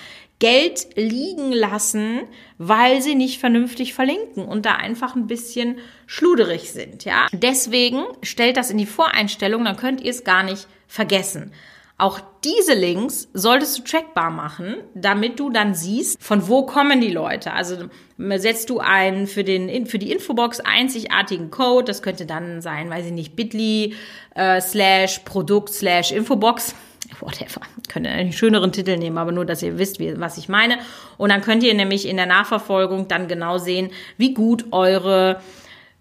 Geld 0.45 0.89
liegen 0.95 1.53
lassen, 1.53 2.21
weil 2.59 3.01
sie 3.01 3.15
nicht 3.15 3.41
vernünftig 3.41 3.95
verlinken 3.95 4.45
und 4.45 4.67
da 4.67 4.73
einfach 4.75 5.17
ein 5.17 5.27
bisschen 5.27 5.79
schluderig 6.07 6.71
sind, 6.71 7.07
ja. 7.07 7.29
Deswegen 7.33 8.05
stellt 8.23 8.59
das 8.59 8.71
in 8.71 8.77
die 8.77 8.85
Voreinstellung, 8.85 9.65
dann 9.65 9.79
könnt 9.79 10.03
ihr 10.03 10.11
es 10.11 10.23
gar 10.23 10.43
nicht 10.43 10.67
vergessen. 10.87 11.51
Auch 11.97 12.21
diese 12.45 12.75
Links 12.75 13.29
solltest 13.33 13.79
du 13.79 13.83
trackbar 13.85 14.29
machen, 14.29 14.75
damit 14.95 15.41
du 15.41 15.49
dann 15.49 15.75
siehst, 15.75 16.23
von 16.23 16.47
wo 16.47 16.67
kommen 16.67 17.01
die 17.01 17.13
Leute. 17.13 17.55
Also 17.55 17.89
setzt 18.19 18.69
du 18.69 18.81
einen 18.81 19.27
für 19.27 19.45
den 19.45 19.87
für 19.87 19.99
die 19.99 20.13
Infobox 20.13 20.61
einzigartigen 20.61 21.51
Code. 21.51 21.85
Das 21.85 22.03
könnte 22.03 22.27
dann 22.27 22.61
sein, 22.61 22.91
weiß 22.91 23.07
ich 23.07 23.13
nicht, 23.13 23.35
Bitly 23.35 23.95
äh, 24.35 24.61
slash 24.61 25.21
Produkt 25.21 25.73
slash 25.73 26.13
Infobox 26.13 26.75
whatever. 27.21 27.61
Könnt 27.89 28.07
ihr 28.07 28.13
einen 28.13 28.33
schöneren 28.33 28.73
Titel 28.73 28.97
nehmen, 28.97 29.19
aber 29.19 29.33
nur, 29.33 29.45
dass 29.45 29.63
ihr 29.63 29.79
wisst, 29.79 29.99
wie, 29.99 30.19
was 30.21 30.39
ich 30.39 30.49
meine. 30.49 30.79
Und 31.17 31.31
dann 31.31 31.41
könnt 31.41 31.63
ihr 31.63 31.75
nämlich 31.75 32.07
in 32.09 32.17
der 32.17 32.27
Nachverfolgung 32.27 33.09
dann 33.09 33.29
genau 33.29 33.59
sehen, 33.59 33.91
wie 34.17 34.35
gut 34.35 34.67
eure 34.73 35.41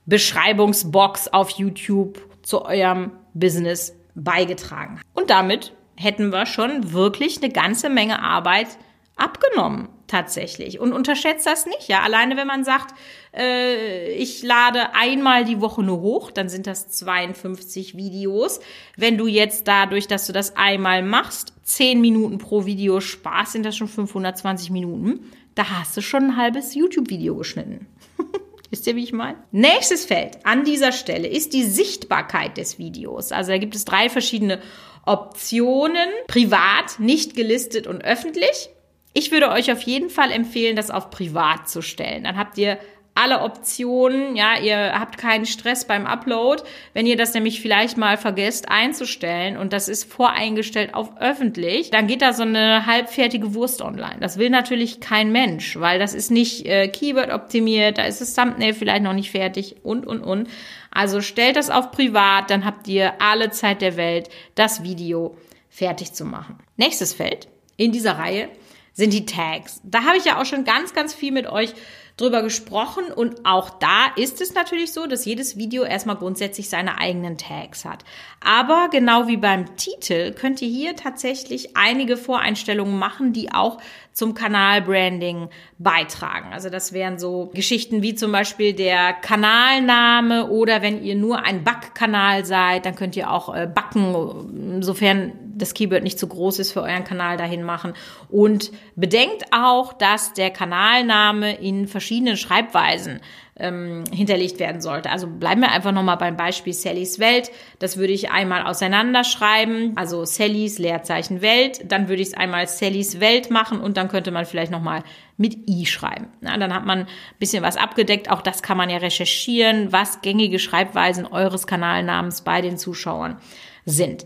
Beschreibungsbox 0.05 1.29
auf 1.29 1.51
YouTube 1.51 2.19
zu 2.41 2.65
eurem 2.65 3.11
Business 3.33 3.95
beigetragen. 4.15 4.99
Und 5.13 5.29
damit 5.29 5.73
hätten 5.95 6.31
wir 6.31 6.45
schon 6.45 6.93
wirklich 6.93 7.41
eine 7.41 7.51
ganze 7.51 7.89
Menge 7.89 8.21
Arbeit 8.21 8.67
abgenommen 9.15 9.89
tatsächlich. 10.13 10.79
Und 10.79 10.93
unterschätzt 10.93 11.47
das 11.47 11.65
nicht, 11.65 11.87
ja. 11.87 12.01
Alleine 12.01 12.37
wenn 12.37 12.45
man 12.45 12.63
sagt, 12.63 12.93
äh, 13.35 14.13
ich 14.13 14.43
lade 14.43 14.93
einmal 14.93 15.43
die 15.43 15.59
Woche 15.59 15.81
nur 15.81 16.01
hoch, 16.01 16.29
dann 16.29 16.49
sind 16.49 16.67
das 16.67 16.87
52 16.89 17.97
Videos. 17.97 18.59
Wenn 18.95 19.17
du 19.17 19.25
jetzt 19.25 19.67
dadurch, 19.67 20.07
dass 20.07 20.27
du 20.27 20.33
das 20.33 20.55
einmal 20.55 21.01
machst, 21.01 21.53
10 21.63 21.99
Minuten 21.99 22.37
pro 22.37 22.67
Video 22.67 22.99
sparst, 22.99 23.53
sind 23.53 23.65
das 23.65 23.75
schon 23.75 23.87
520 23.87 24.69
Minuten. 24.69 25.31
Da 25.55 25.79
hast 25.79 25.97
du 25.97 26.01
schon 26.01 26.25
ein 26.25 26.37
halbes 26.37 26.75
YouTube-Video 26.75 27.35
geschnitten. 27.35 27.87
Wisst 28.69 28.85
ihr, 28.85 28.95
wie 28.95 29.03
ich 29.03 29.13
meine? 29.13 29.37
Nächstes 29.51 30.05
Feld 30.05 30.45
an 30.45 30.63
dieser 30.63 30.91
Stelle 30.91 31.27
ist 31.27 31.53
die 31.53 31.63
Sichtbarkeit 31.63 32.57
des 32.57 32.77
Videos. 32.77 33.31
Also 33.31 33.51
da 33.51 33.57
gibt 33.57 33.73
es 33.73 33.83
drei 33.83 34.09
verschiedene 34.09 34.59
Optionen. 35.07 36.09
Privat, 36.27 36.99
nicht 36.99 37.35
gelistet 37.35 37.87
und 37.87 38.03
öffentlich. 38.03 38.69
Ich 39.13 39.31
würde 39.31 39.49
euch 39.49 39.71
auf 39.71 39.81
jeden 39.81 40.09
Fall 40.09 40.31
empfehlen, 40.31 40.75
das 40.75 40.91
auf 40.91 41.09
privat 41.09 41.69
zu 41.69 41.81
stellen. 41.81 42.23
Dann 42.23 42.37
habt 42.37 42.57
ihr 42.57 42.79
alle 43.15 43.41
Optionen, 43.41 44.35
ja, 44.35 44.57
ihr 44.59 44.99
habt 44.99 45.17
keinen 45.17 45.45
Stress 45.45 45.85
beim 45.85 46.07
Upload. 46.07 46.63
Wenn 46.93 47.05
ihr 47.05 47.15
das 47.15 47.33
nämlich 47.33 47.61
vielleicht 47.61 47.95
mal 47.95 48.17
vergesst 48.17 48.69
einzustellen 48.69 49.55
und 49.57 49.71
das 49.71 49.87
ist 49.87 50.11
voreingestellt 50.11 50.95
auf 50.95 51.17
öffentlich, 51.19 51.91
dann 51.91 52.07
geht 52.07 52.23
da 52.23 52.33
so 52.33 52.41
eine 52.41 52.87
halbfertige 52.87 53.53
Wurst 53.53 53.83
online. 53.83 54.17
Das 54.19 54.37
will 54.37 54.49
natürlich 54.49 54.99
kein 54.99 55.31
Mensch, 55.31 55.79
weil 55.79 55.99
das 55.99 56.15
ist 56.15 56.31
nicht 56.31 56.65
äh, 56.65 56.87
Keyword 56.87 57.31
optimiert, 57.31 57.99
da 57.99 58.05
ist 58.05 58.19
das 58.19 58.33
Thumbnail 58.33 58.73
vielleicht 58.73 59.03
noch 59.03 59.13
nicht 59.13 59.29
fertig 59.29 59.75
und 59.83 60.07
und 60.07 60.21
und. 60.21 60.49
Also 60.89 61.21
stellt 61.21 61.55
das 61.55 61.69
auf 61.69 61.91
privat, 61.91 62.49
dann 62.49 62.65
habt 62.65 62.87
ihr 62.87 63.21
alle 63.21 63.51
Zeit 63.51 63.81
der 63.81 63.95
Welt, 63.95 64.29
das 64.55 64.83
Video 64.83 65.37
fertig 65.69 66.13
zu 66.13 66.25
machen. 66.25 66.57
Nächstes 66.77 67.13
Feld 67.13 67.47
in 67.77 67.91
dieser 67.91 68.17
Reihe 68.17 68.49
sind 68.93 69.11
die 69.11 69.25
Tags. 69.25 69.81
Da 69.83 70.03
habe 70.03 70.17
ich 70.17 70.25
ja 70.25 70.39
auch 70.39 70.45
schon 70.45 70.63
ganz, 70.63 70.93
ganz 70.93 71.13
viel 71.13 71.31
mit 71.31 71.47
euch 71.47 71.73
drüber 72.15 72.43
gesprochen 72.43 73.05
und 73.05 73.43
auch 73.43 73.71
da 73.71 74.11
ist 74.15 74.39
es 74.39 74.53
natürlich 74.53 74.93
so, 74.93 75.07
dass 75.07 75.25
jedes 75.25 75.57
Video 75.57 75.83
erstmal 75.83 76.15
grundsätzlich 76.15 76.69
seine 76.69 76.99
eigenen 76.99 77.39
Tags 77.39 77.85
hat. 77.85 78.03
Aber 78.39 78.89
genau 78.91 79.27
wie 79.27 79.37
beim 79.37 79.75
Titel 79.77 80.31
könnt 80.31 80.61
ihr 80.61 80.67
hier 80.67 80.95
tatsächlich 80.95 81.75
einige 81.75 82.15
Voreinstellungen 82.15 82.99
machen, 82.99 83.33
die 83.33 83.51
auch 83.51 83.79
zum 84.11 84.35
Kanalbranding 84.35 85.49
beitragen. 85.79 86.53
Also 86.53 86.69
das 86.69 86.93
wären 86.93 87.17
so 87.17 87.49
Geschichten 87.55 88.03
wie 88.03 88.13
zum 88.13 88.31
Beispiel 88.31 88.73
der 88.73 89.13
Kanalname 89.13 90.51
oder 90.51 90.83
wenn 90.83 91.03
ihr 91.03 91.15
nur 91.15 91.43
ein 91.43 91.63
Backkanal 91.63 92.45
seid, 92.45 92.85
dann 92.85 92.93
könnt 92.93 93.15
ihr 93.15 93.31
auch 93.31 93.55
äh, 93.55 93.65
backen, 93.65 94.83
sofern 94.83 95.31
das 95.55 95.73
Keyword 95.73 96.03
nicht 96.03 96.19
zu 96.19 96.27
groß 96.27 96.59
ist 96.59 96.71
für 96.71 96.81
euren 96.81 97.03
Kanal 97.03 97.37
dahin 97.37 97.63
machen. 97.63 97.93
Und 98.29 98.71
bedenkt 98.95 99.45
auch, 99.51 99.93
dass 99.93 100.33
der 100.33 100.49
Kanalname 100.49 101.55
in 101.55 101.87
verschiedenen 101.87 102.37
Schreibweisen 102.37 103.21
ähm, 103.55 104.03
hinterlegt 104.11 104.59
werden 104.59 104.81
sollte. 104.81 105.11
Also 105.11 105.27
bleiben 105.27 105.61
wir 105.61 105.71
einfach 105.71 105.91
nochmal 105.91 106.17
beim 106.17 106.35
Beispiel 106.35 106.73
Sallys 106.73 107.19
Welt. 107.19 107.51
Das 107.79 107.97
würde 107.97 108.13
ich 108.13 108.31
einmal 108.31 108.63
auseinanderschreiben, 108.63 109.93
also 109.95 110.25
Sallys 110.25 110.79
Leerzeichen 110.79 111.41
Welt. 111.41 111.91
Dann 111.91 112.09
würde 112.09 112.21
ich 112.21 112.29
es 112.29 112.33
einmal 112.33 112.67
Sallys 112.67 113.19
Welt 113.19 113.51
machen 113.51 113.79
und 113.79 113.97
dann 113.97 114.07
könnte 114.07 114.31
man 114.31 114.45
vielleicht 114.45 114.71
nochmal 114.71 115.03
mit 115.37 115.69
i 115.69 115.85
schreiben. 115.85 116.27
Na, 116.41 116.57
dann 116.57 116.73
hat 116.73 116.85
man 116.85 116.99
ein 116.99 117.07
bisschen 117.39 117.63
was 117.63 117.77
abgedeckt. 117.77 118.29
Auch 118.29 118.41
das 118.41 118.63
kann 118.63 118.77
man 118.77 118.89
ja 118.89 118.97
recherchieren, 118.97 119.91
was 119.91 120.21
gängige 120.21 120.57
Schreibweisen 120.57 121.27
eures 121.27 121.67
Kanalnamens 121.67 122.41
bei 122.41 122.61
den 122.61 122.77
Zuschauern 122.77 123.37
sind. 123.85 124.25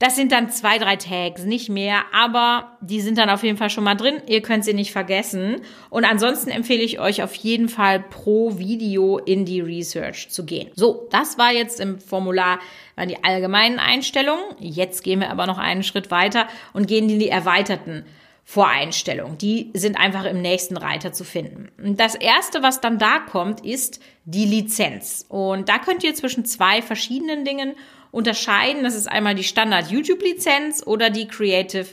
Das 0.00 0.16
sind 0.16 0.32
dann 0.32 0.48
zwei, 0.48 0.78
drei 0.78 0.96
Tags, 0.96 1.44
nicht 1.44 1.68
mehr, 1.68 2.04
aber 2.14 2.78
die 2.80 3.02
sind 3.02 3.18
dann 3.18 3.28
auf 3.28 3.42
jeden 3.42 3.58
Fall 3.58 3.68
schon 3.68 3.84
mal 3.84 3.96
drin. 3.96 4.22
Ihr 4.26 4.40
könnt 4.40 4.64
sie 4.64 4.72
nicht 4.72 4.92
vergessen. 4.92 5.60
Und 5.90 6.06
ansonsten 6.06 6.48
empfehle 6.48 6.82
ich 6.82 6.98
euch 6.98 7.22
auf 7.22 7.34
jeden 7.34 7.68
Fall 7.68 8.00
pro 8.00 8.58
Video 8.58 9.18
in 9.18 9.44
die 9.44 9.60
Research 9.60 10.30
zu 10.30 10.46
gehen. 10.46 10.70
So, 10.74 11.06
das 11.10 11.36
war 11.36 11.52
jetzt 11.52 11.80
im 11.80 12.00
Formular 12.00 12.60
die 13.06 13.22
allgemeinen 13.22 13.78
Einstellungen. 13.78 14.42
Jetzt 14.58 15.04
gehen 15.04 15.20
wir 15.20 15.30
aber 15.30 15.46
noch 15.46 15.58
einen 15.58 15.82
Schritt 15.82 16.10
weiter 16.10 16.48
und 16.72 16.88
gehen 16.88 17.10
in 17.10 17.18
die 17.18 17.28
erweiterten 17.28 18.06
Voreinstellungen. 18.50 19.38
Die 19.38 19.70
sind 19.74 19.96
einfach 19.96 20.24
im 20.24 20.42
nächsten 20.42 20.76
Reiter 20.76 21.12
zu 21.12 21.22
finden. 21.22 21.68
Das 21.96 22.16
erste, 22.16 22.64
was 22.64 22.80
dann 22.80 22.98
da 22.98 23.20
kommt, 23.20 23.64
ist 23.64 24.00
die 24.24 24.44
Lizenz. 24.44 25.24
Und 25.28 25.68
da 25.68 25.78
könnt 25.78 26.02
ihr 26.02 26.16
zwischen 26.16 26.44
zwei 26.44 26.82
verschiedenen 26.82 27.44
Dingen 27.44 27.76
unterscheiden. 28.10 28.82
Das 28.82 28.96
ist 28.96 29.06
einmal 29.06 29.36
die 29.36 29.44
Standard 29.44 29.92
YouTube-Lizenz 29.92 30.82
oder 30.84 31.10
die 31.10 31.28
Creative 31.28 31.86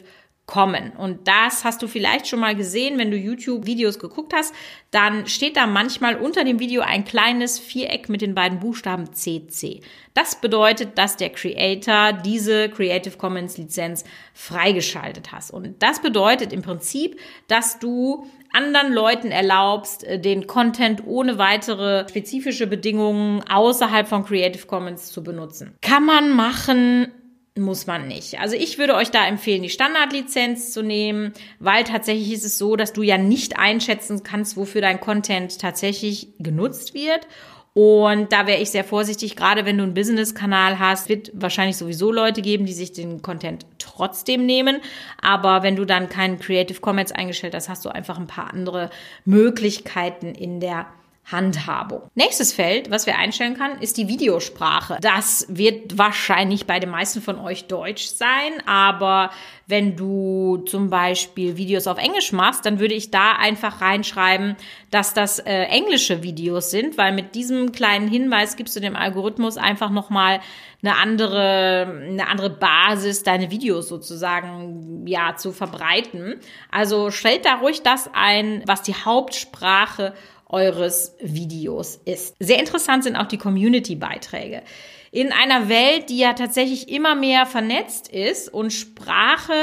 kommen. 0.47 0.93
Und 0.97 1.27
das 1.27 1.65
hast 1.65 1.81
du 1.81 1.87
vielleicht 1.87 2.25
schon 2.25 2.39
mal 2.39 2.55
gesehen, 2.55 2.97
wenn 2.97 3.11
du 3.11 3.17
YouTube-Videos 3.17 3.99
geguckt 3.99 4.33
hast. 4.33 4.55
Dann 4.91 5.27
steht 5.27 5.57
da 5.57 5.67
manchmal 5.67 6.15
unter 6.15 6.45
dem 6.45 6.59
Video 6.59 6.81
ein 6.81 7.03
kleines 7.03 7.59
Viereck 7.59 8.07
mit 8.07 8.21
den 8.21 8.33
beiden 8.33 8.59
Buchstaben 8.59 9.13
CC. 9.13 9.81
Das 10.13 10.39
bedeutet, 10.39 10.97
dass 10.97 11.17
der 11.17 11.31
Creator 11.31 12.13
diese 12.13 12.69
Creative 12.69 13.17
Commons 13.17 13.57
Lizenz 13.57 14.05
freigeschaltet 14.33 15.33
hast. 15.33 15.51
Und 15.51 15.83
das 15.83 16.01
bedeutet 16.01 16.53
im 16.53 16.61
Prinzip, 16.61 17.19
dass 17.49 17.77
du 17.79 18.25
anderen 18.53 18.93
Leuten 18.93 19.31
erlaubst, 19.31 20.05
äh, 20.05 20.19
den 20.19 20.47
Content 20.47 21.03
ohne 21.05 21.37
weitere 21.37 22.07
spezifische 22.07 22.67
Bedingungen 22.67 23.43
außerhalb 23.49 24.07
von 24.07 24.25
Creative 24.25 24.65
Commons 24.65 25.11
zu 25.11 25.23
benutzen. 25.23 25.75
Kann 25.81 26.05
man 26.05 26.31
machen, 26.31 27.11
muss 27.57 27.87
man 27.87 28.07
nicht. 28.07 28.39
Also 28.39 28.55
ich 28.55 28.77
würde 28.77 28.95
euch 28.95 29.11
da 29.11 29.25
empfehlen, 29.25 29.63
die 29.63 29.69
Standardlizenz 29.69 30.71
zu 30.71 30.81
nehmen, 30.81 31.33
weil 31.59 31.83
tatsächlich 31.83 32.31
ist 32.33 32.45
es 32.45 32.57
so, 32.57 32.75
dass 32.75 32.93
du 32.93 33.01
ja 33.01 33.17
nicht 33.17 33.57
einschätzen 33.57 34.23
kannst, 34.23 34.57
wofür 34.57 34.81
dein 34.81 34.99
Content 34.99 35.59
tatsächlich 35.59 36.29
genutzt 36.39 36.93
wird. 36.93 37.27
Und 37.73 38.33
da 38.33 38.47
wäre 38.47 38.59
ich 38.59 38.71
sehr 38.71 38.83
vorsichtig, 38.83 39.35
gerade 39.35 39.63
wenn 39.63 39.77
du 39.77 39.83
einen 39.83 39.93
Business-Kanal 39.93 40.79
hast, 40.79 41.09
wird 41.09 41.29
wahrscheinlich 41.35 41.77
sowieso 41.77 42.11
Leute 42.11 42.41
geben, 42.41 42.65
die 42.65 42.73
sich 42.73 42.91
den 42.91 43.21
Content 43.21 43.67
trotzdem 43.77 44.47
nehmen. 44.47 44.81
Aber 45.21 45.61
wenn 45.61 45.75
du 45.75 45.85
dann 45.85 46.09
keinen 46.09 46.39
Creative 46.39 46.79
Commons 46.79 47.11
eingestellt 47.11 47.53
hast, 47.53 47.69
hast 47.69 47.85
du 47.85 47.89
einfach 47.89 48.17
ein 48.17 48.25
paar 48.25 48.51
andere 48.51 48.89
Möglichkeiten 49.25 50.33
in 50.33 50.59
der 50.59 50.87
Handhabung. 51.29 52.03
Nächstes 52.15 52.53
Feld, 52.53 52.89
was 52.89 53.05
wir 53.05 53.17
einstellen 53.17 53.57
kann, 53.57 53.81
ist 53.81 53.97
die 53.97 54.07
Videosprache. 54.07 54.97
Das 55.01 55.45
wird 55.49 55.97
wahrscheinlich 55.97 56.65
bei 56.65 56.79
den 56.79 56.89
meisten 56.89 57.21
von 57.21 57.37
euch 57.37 57.65
Deutsch 57.65 58.05
sein, 58.05 58.65
aber 58.65 59.31
wenn 59.67 59.97
du 59.97 60.63
zum 60.65 60.89
Beispiel 60.89 61.57
Videos 61.57 61.87
auf 61.87 61.97
Englisch 61.97 62.31
machst, 62.31 62.65
dann 62.65 62.79
würde 62.79 62.93
ich 62.93 63.11
da 63.11 63.33
einfach 63.33 63.81
reinschreiben, 63.81 64.55
dass 64.89 65.13
das 65.13 65.39
äh, 65.39 65.63
englische 65.63 66.23
Videos 66.23 66.71
sind, 66.71 66.97
weil 66.97 67.11
mit 67.11 67.35
diesem 67.35 67.73
kleinen 67.73 68.07
Hinweis 68.07 68.55
gibst 68.55 68.77
du 68.77 68.79
dem 68.79 68.95
Algorithmus 68.95 69.57
einfach 69.57 69.89
nochmal 69.89 70.39
eine 70.81 70.95
andere, 70.95 72.05
eine 72.07 72.29
andere 72.29 72.51
Basis, 72.51 73.23
deine 73.23 73.51
Videos 73.51 73.89
sozusagen, 73.89 75.05
ja, 75.05 75.35
zu 75.35 75.51
verbreiten. 75.51 76.35
Also 76.71 77.11
stellt 77.11 77.43
da 77.43 77.55
ruhig 77.55 77.81
das 77.81 78.09
ein, 78.13 78.63
was 78.65 78.83
die 78.83 78.95
Hauptsprache 78.95 80.13
eures 80.49 81.15
Videos 81.21 81.99
ist. 82.05 82.35
Sehr 82.39 82.59
interessant 82.59 83.03
sind 83.03 83.15
auch 83.15 83.27
die 83.27 83.37
Community-Beiträge. 83.37 84.63
In 85.11 85.31
einer 85.31 85.69
Welt, 85.69 86.09
die 86.09 86.17
ja 86.17 86.33
tatsächlich 86.33 86.89
immer 86.89 87.15
mehr 87.15 87.45
vernetzt 87.45 88.07
ist 88.09 88.53
und 88.53 88.71
Sprache 88.71 89.53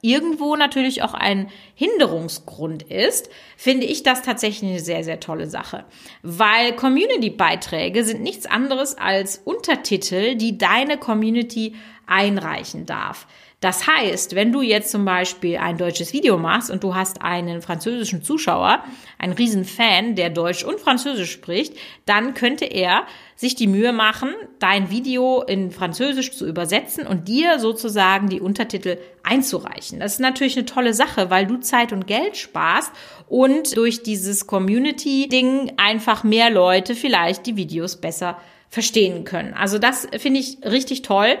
irgendwo 0.00 0.56
natürlich 0.56 1.02
auch 1.02 1.14
ein 1.14 1.50
Hinderungsgrund 1.74 2.84
ist, 2.84 3.30
finde 3.56 3.86
ich 3.86 4.02
das 4.02 4.22
tatsächlich 4.22 4.70
eine 4.70 4.80
sehr, 4.80 5.02
sehr 5.04 5.20
tolle 5.20 5.48
Sache. 5.48 5.84
Weil 6.22 6.74
Community-Beiträge 6.74 8.04
sind 8.04 8.22
nichts 8.22 8.46
anderes 8.46 8.96
als 8.96 9.38
Untertitel, 9.38 10.36
die 10.36 10.58
deine 10.58 10.98
Community 10.98 11.74
einreichen 12.06 12.86
darf. 12.86 13.26
Das 13.60 13.88
heißt, 13.88 14.36
wenn 14.36 14.52
du 14.52 14.62
jetzt 14.62 14.92
zum 14.92 15.04
Beispiel 15.04 15.56
ein 15.56 15.78
deutsches 15.78 16.12
Video 16.12 16.38
machst 16.38 16.70
und 16.70 16.84
du 16.84 16.94
hast 16.94 17.22
einen 17.22 17.60
französischen 17.60 18.22
Zuschauer, 18.22 18.84
einen 19.18 19.32
riesen 19.32 19.64
Fan, 19.64 20.14
der 20.14 20.30
Deutsch 20.30 20.62
und 20.62 20.78
Französisch 20.78 21.32
spricht, 21.32 21.74
dann 22.06 22.34
könnte 22.34 22.66
er 22.66 23.04
sich 23.34 23.56
die 23.56 23.66
Mühe 23.66 23.92
machen, 23.92 24.32
dein 24.60 24.90
Video 24.90 25.42
in 25.42 25.72
Französisch 25.72 26.36
zu 26.36 26.46
übersetzen 26.46 27.04
und 27.04 27.26
dir 27.26 27.58
sozusagen 27.58 28.28
die 28.28 28.40
Untertitel 28.40 28.98
einzureichen. 29.24 29.98
Das 29.98 30.14
ist 30.14 30.20
natürlich 30.20 30.56
eine 30.56 30.66
tolle 30.66 30.94
Sache, 30.94 31.28
weil 31.28 31.46
du 31.46 31.58
Zeit 31.58 31.92
und 31.92 32.06
Geld 32.06 32.36
sparst 32.36 32.92
und 33.26 33.76
durch 33.76 34.04
dieses 34.04 34.46
Community-Ding 34.46 35.72
einfach 35.78 36.22
mehr 36.22 36.50
Leute 36.50 36.94
vielleicht 36.94 37.46
die 37.46 37.56
Videos 37.56 37.96
besser 37.96 38.38
verstehen 38.68 39.24
können. 39.24 39.54
Also 39.54 39.78
das 39.78 40.06
finde 40.18 40.38
ich 40.38 40.58
richtig 40.64 41.02
toll. 41.02 41.38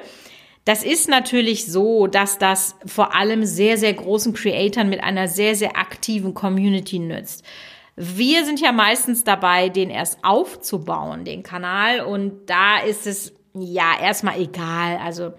Das 0.68 0.84
ist 0.84 1.08
natürlich 1.08 1.64
so, 1.64 2.08
dass 2.08 2.36
das 2.36 2.76
vor 2.84 3.14
allem 3.14 3.46
sehr, 3.46 3.78
sehr 3.78 3.94
großen 3.94 4.34
Creatoren 4.34 4.90
mit 4.90 5.02
einer 5.02 5.26
sehr, 5.26 5.54
sehr 5.54 5.78
aktiven 5.78 6.34
Community 6.34 6.98
nützt. 6.98 7.42
Wir 7.96 8.44
sind 8.44 8.60
ja 8.60 8.70
meistens 8.70 9.24
dabei, 9.24 9.70
den 9.70 9.88
erst 9.88 10.18
aufzubauen, 10.22 11.24
den 11.24 11.42
Kanal. 11.42 12.02
Und 12.02 12.50
da 12.50 12.80
ist 12.80 13.06
es 13.06 13.32
ja 13.54 13.98
erstmal 13.98 14.38
egal. 14.38 14.98
Also 15.02 15.32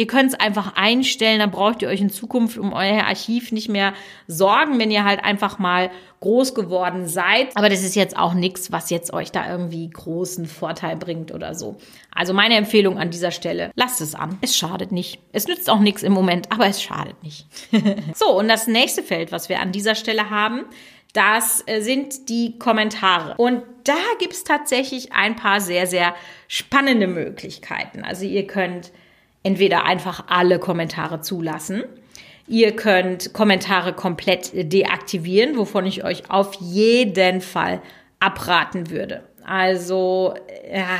Ihr 0.00 0.06
könnt 0.06 0.32
es 0.32 0.40
einfach 0.40 0.76
einstellen, 0.76 1.40
dann 1.40 1.50
braucht 1.50 1.82
ihr 1.82 1.88
euch 1.88 2.00
in 2.00 2.08
Zukunft 2.08 2.56
um 2.56 2.72
euer 2.72 3.04
Archiv 3.04 3.52
nicht 3.52 3.68
mehr 3.68 3.92
sorgen, 4.26 4.78
wenn 4.78 4.90
ihr 4.90 5.04
halt 5.04 5.22
einfach 5.22 5.58
mal 5.58 5.90
groß 6.20 6.54
geworden 6.54 7.06
seid. 7.06 7.54
Aber 7.54 7.68
das 7.68 7.82
ist 7.82 7.96
jetzt 7.96 8.16
auch 8.16 8.32
nichts, 8.32 8.72
was 8.72 8.88
jetzt 8.88 9.12
euch 9.12 9.30
da 9.30 9.50
irgendwie 9.50 9.90
großen 9.90 10.46
Vorteil 10.46 10.96
bringt 10.96 11.34
oder 11.34 11.54
so. 11.54 11.76
Also 12.14 12.32
meine 12.32 12.54
Empfehlung 12.54 12.96
an 12.96 13.10
dieser 13.10 13.30
Stelle, 13.30 13.72
lasst 13.74 14.00
es 14.00 14.14
an. 14.14 14.38
Es 14.40 14.56
schadet 14.56 14.90
nicht. 14.90 15.20
Es 15.32 15.46
nützt 15.46 15.68
auch 15.68 15.80
nichts 15.80 16.02
im 16.02 16.14
Moment, 16.14 16.50
aber 16.50 16.66
es 16.66 16.82
schadet 16.82 17.22
nicht. 17.22 17.46
so, 18.14 18.38
und 18.38 18.48
das 18.48 18.66
nächste 18.66 19.02
Feld, 19.02 19.32
was 19.32 19.50
wir 19.50 19.60
an 19.60 19.70
dieser 19.70 19.94
Stelle 19.94 20.30
haben, 20.30 20.64
das 21.12 21.62
äh, 21.66 21.82
sind 21.82 22.30
die 22.30 22.58
Kommentare. 22.58 23.34
Und 23.36 23.64
da 23.84 24.00
gibt's 24.18 24.44
tatsächlich 24.44 25.12
ein 25.12 25.36
paar 25.36 25.60
sehr, 25.60 25.86
sehr 25.86 26.14
spannende 26.48 27.06
Möglichkeiten. 27.06 28.02
Also 28.02 28.24
ihr 28.24 28.46
könnt 28.46 28.92
entweder 29.42 29.84
einfach 29.84 30.24
alle 30.28 30.58
Kommentare 30.58 31.20
zulassen. 31.20 31.84
Ihr 32.46 32.74
könnt 32.74 33.32
Kommentare 33.32 33.92
komplett 33.92 34.50
deaktivieren, 34.72 35.56
wovon 35.56 35.86
ich 35.86 36.04
euch 36.04 36.30
auf 36.30 36.54
jeden 36.60 37.40
Fall 37.40 37.80
abraten 38.18 38.90
würde. 38.90 39.22
Also, 39.44 40.34
ja, 40.72 40.98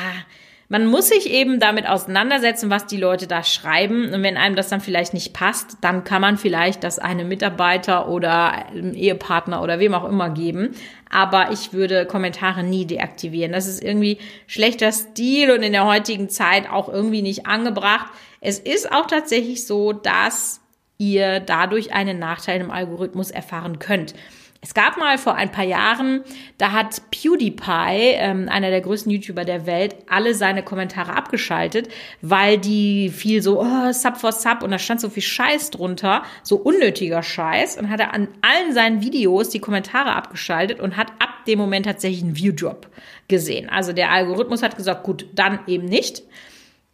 man 0.68 0.86
muss 0.86 1.08
sich 1.08 1.28
eben 1.28 1.58
damit 1.58 1.88
auseinandersetzen, 1.88 2.70
was 2.70 2.86
die 2.86 2.96
Leute 2.96 3.26
da 3.26 3.42
schreiben. 3.42 4.14
Und 4.14 4.22
wenn 4.22 4.36
einem 4.36 4.54
das 4.54 4.68
dann 4.68 4.80
vielleicht 4.80 5.12
nicht 5.12 5.32
passt, 5.32 5.78
dann 5.80 6.04
kann 6.04 6.22
man 6.22 6.38
vielleicht 6.38 6.84
das 6.84 7.00
einem 7.00 7.26
Mitarbeiter 7.26 8.08
oder 8.08 8.68
einem 8.68 8.94
Ehepartner 8.94 9.64
oder 9.64 9.80
wem 9.80 9.94
auch 9.94 10.08
immer 10.08 10.30
geben. 10.30 10.70
Aber 11.10 11.50
ich 11.50 11.72
würde 11.72 12.06
Kommentare 12.06 12.62
nie 12.62 12.86
deaktivieren. 12.86 13.50
Das 13.50 13.66
ist 13.66 13.82
irgendwie 13.82 14.18
schlechter 14.46 14.92
Stil 14.92 15.50
und 15.50 15.64
in 15.64 15.72
der 15.72 15.86
heutigen 15.86 16.28
Zeit 16.28 16.70
auch 16.70 16.88
irgendwie 16.88 17.22
nicht 17.22 17.48
angebracht. 17.48 18.06
Es 18.40 18.58
ist 18.58 18.90
auch 18.90 19.06
tatsächlich 19.06 19.66
so, 19.66 19.92
dass 19.92 20.60
ihr 20.98 21.40
dadurch 21.40 21.92
einen 21.92 22.18
Nachteil 22.18 22.60
im 22.60 22.70
Algorithmus 22.70 23.30
erfahren 23.30 23.78
könnt. 23.78 24.14
Es 24.62 24.74
gab 24.74 24.98
mal 24.98 25.16
vor 25.16 25.36
ein 25.36 25.50
paar 25.50 25.64
Jahren, 25.64 26.22
da 26.58 26.72
hat 26.72 27.00
PewDiePie, 27.10 28.12
ähm, 28.16 28.46
einer 28.50 28.68
der 28.68 28.82
größten 28.82 29.10
YouTuber 29.10 29.46
der 29.46 29.64
Welt, 29.64 29.96
alle 30.06 30.34
seine 30.34 30.62
Kommentare 30.62 31.16
abgeschaltet, 31.16 31.88
weil 32.20 32.58
die 32.58 33.08
viel 33.08 33.40
so 33.40 33.62
oh, 33.62 33.92
Sub 33.92 34.18
for 34.18 34.32
Sub 34.32 34.62
und 34.62 34.70
da 34.70 34.78
stand 34.78 35.00
so 35.00 35.08
viel 35.08 35.22
Scheiß 35.22 35.70
drunter, 35.70 36.24
so 36.42 36.56
unnötiger 36.56 37.22
Scheiß 37.22 37.78
und 37.78 37.88
hat 37.88 38.00
er 38.00 38.12
an 38.12 38.28
allen 38.42 38.74
seinen 38.74 39.00
Videos 39.00 39.48
die 39.48 39.60
Kommentare 39.60 40.14
abgeschaltet 40.14 40.78
und 40.78 40.98
hat 40.98 41.08
ab 41.20 41.46
dem 41.46 41.58
Moment 41.58 41.86
tatsächlich 41.86 42.22
einen 42.22 42.36
Viewdrop 42.36 42.88
gesehen. 43.28 43.70
Also 43.70 43.94
der 43.94 44.10
Algorithmus 44.10 44.62
hat 44.62 44.76
gesagt, 44.76 45.04
gut, 45.04 45.24
dann 45.32 45.60
eben 45.68 45.86
nicht. 45.86 46.22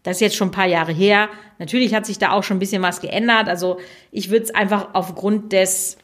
Das 0.06 0.18
ist 0.18 0.20
jetzt 0.20 0.36
schon 0.36 0.48
ein 0.48 0.52
paar 0.52 0.68
Jahre 0.68 0.92
her. 0.92 1.28
Natürlich 1.58 1.92
hat 1.92 2.06
sich 2.06 2.18
da 2.18 2.30
auch 2.30 2.44
schon 2.44 2.58
ein 2.58 2.60
bisschen 2.60 2.80
was 2.80 3.00
geändert. 3.00 3.48
Also 3.48 3.80
ich 4.12 4.30
würde 4.30 4.44
es 4.44 4.54
einfach 4.54 4.90
aufgrund 4.92 5.52
des 5.52 5.98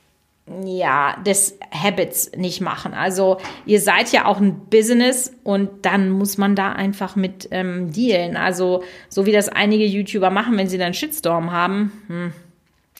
ja, 0.64 1.16
des 1.24 1.56
Habits 1.70 2.32
nicht 2.36 2.60
machen. 2.60 2.94
Also 2.94 3.38
ihr 3.64 3.80
seid 3.80 4.10
ja 4.10 4.24
auch 4.24 4.40
ein 4.40 4.66
Business 4.68 5.32
und 5.44 5.86
dann 5.86 6.10
muss 6.10 6.36
man 6.36 6.56
da 6.56 6.72
einfach 6.72 7.14
mit 7.14 7.46
ähm, 7.52 7.92
dealen. 7.92 8.36
Also 8.36 8.82
so 9.08 9.24
wie 9.24 9.30
das 9.30 9.48
einige 9.48 9.84
YouTuber 9.84 10.30
machen, 10.30 10.58
wenn 10.58 10.68
sie 10.68 10.78
dann 10.78 10.94
Shitstorm 10.94 11.52
haben, 11.52 11.92
hm, 12.08 12.32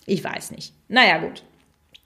ich 0.07 0.23
weiß 0.23 0.53
nicht. 0.53 0.73
Naja, 0.89 1.19
gut. 1.19 1.43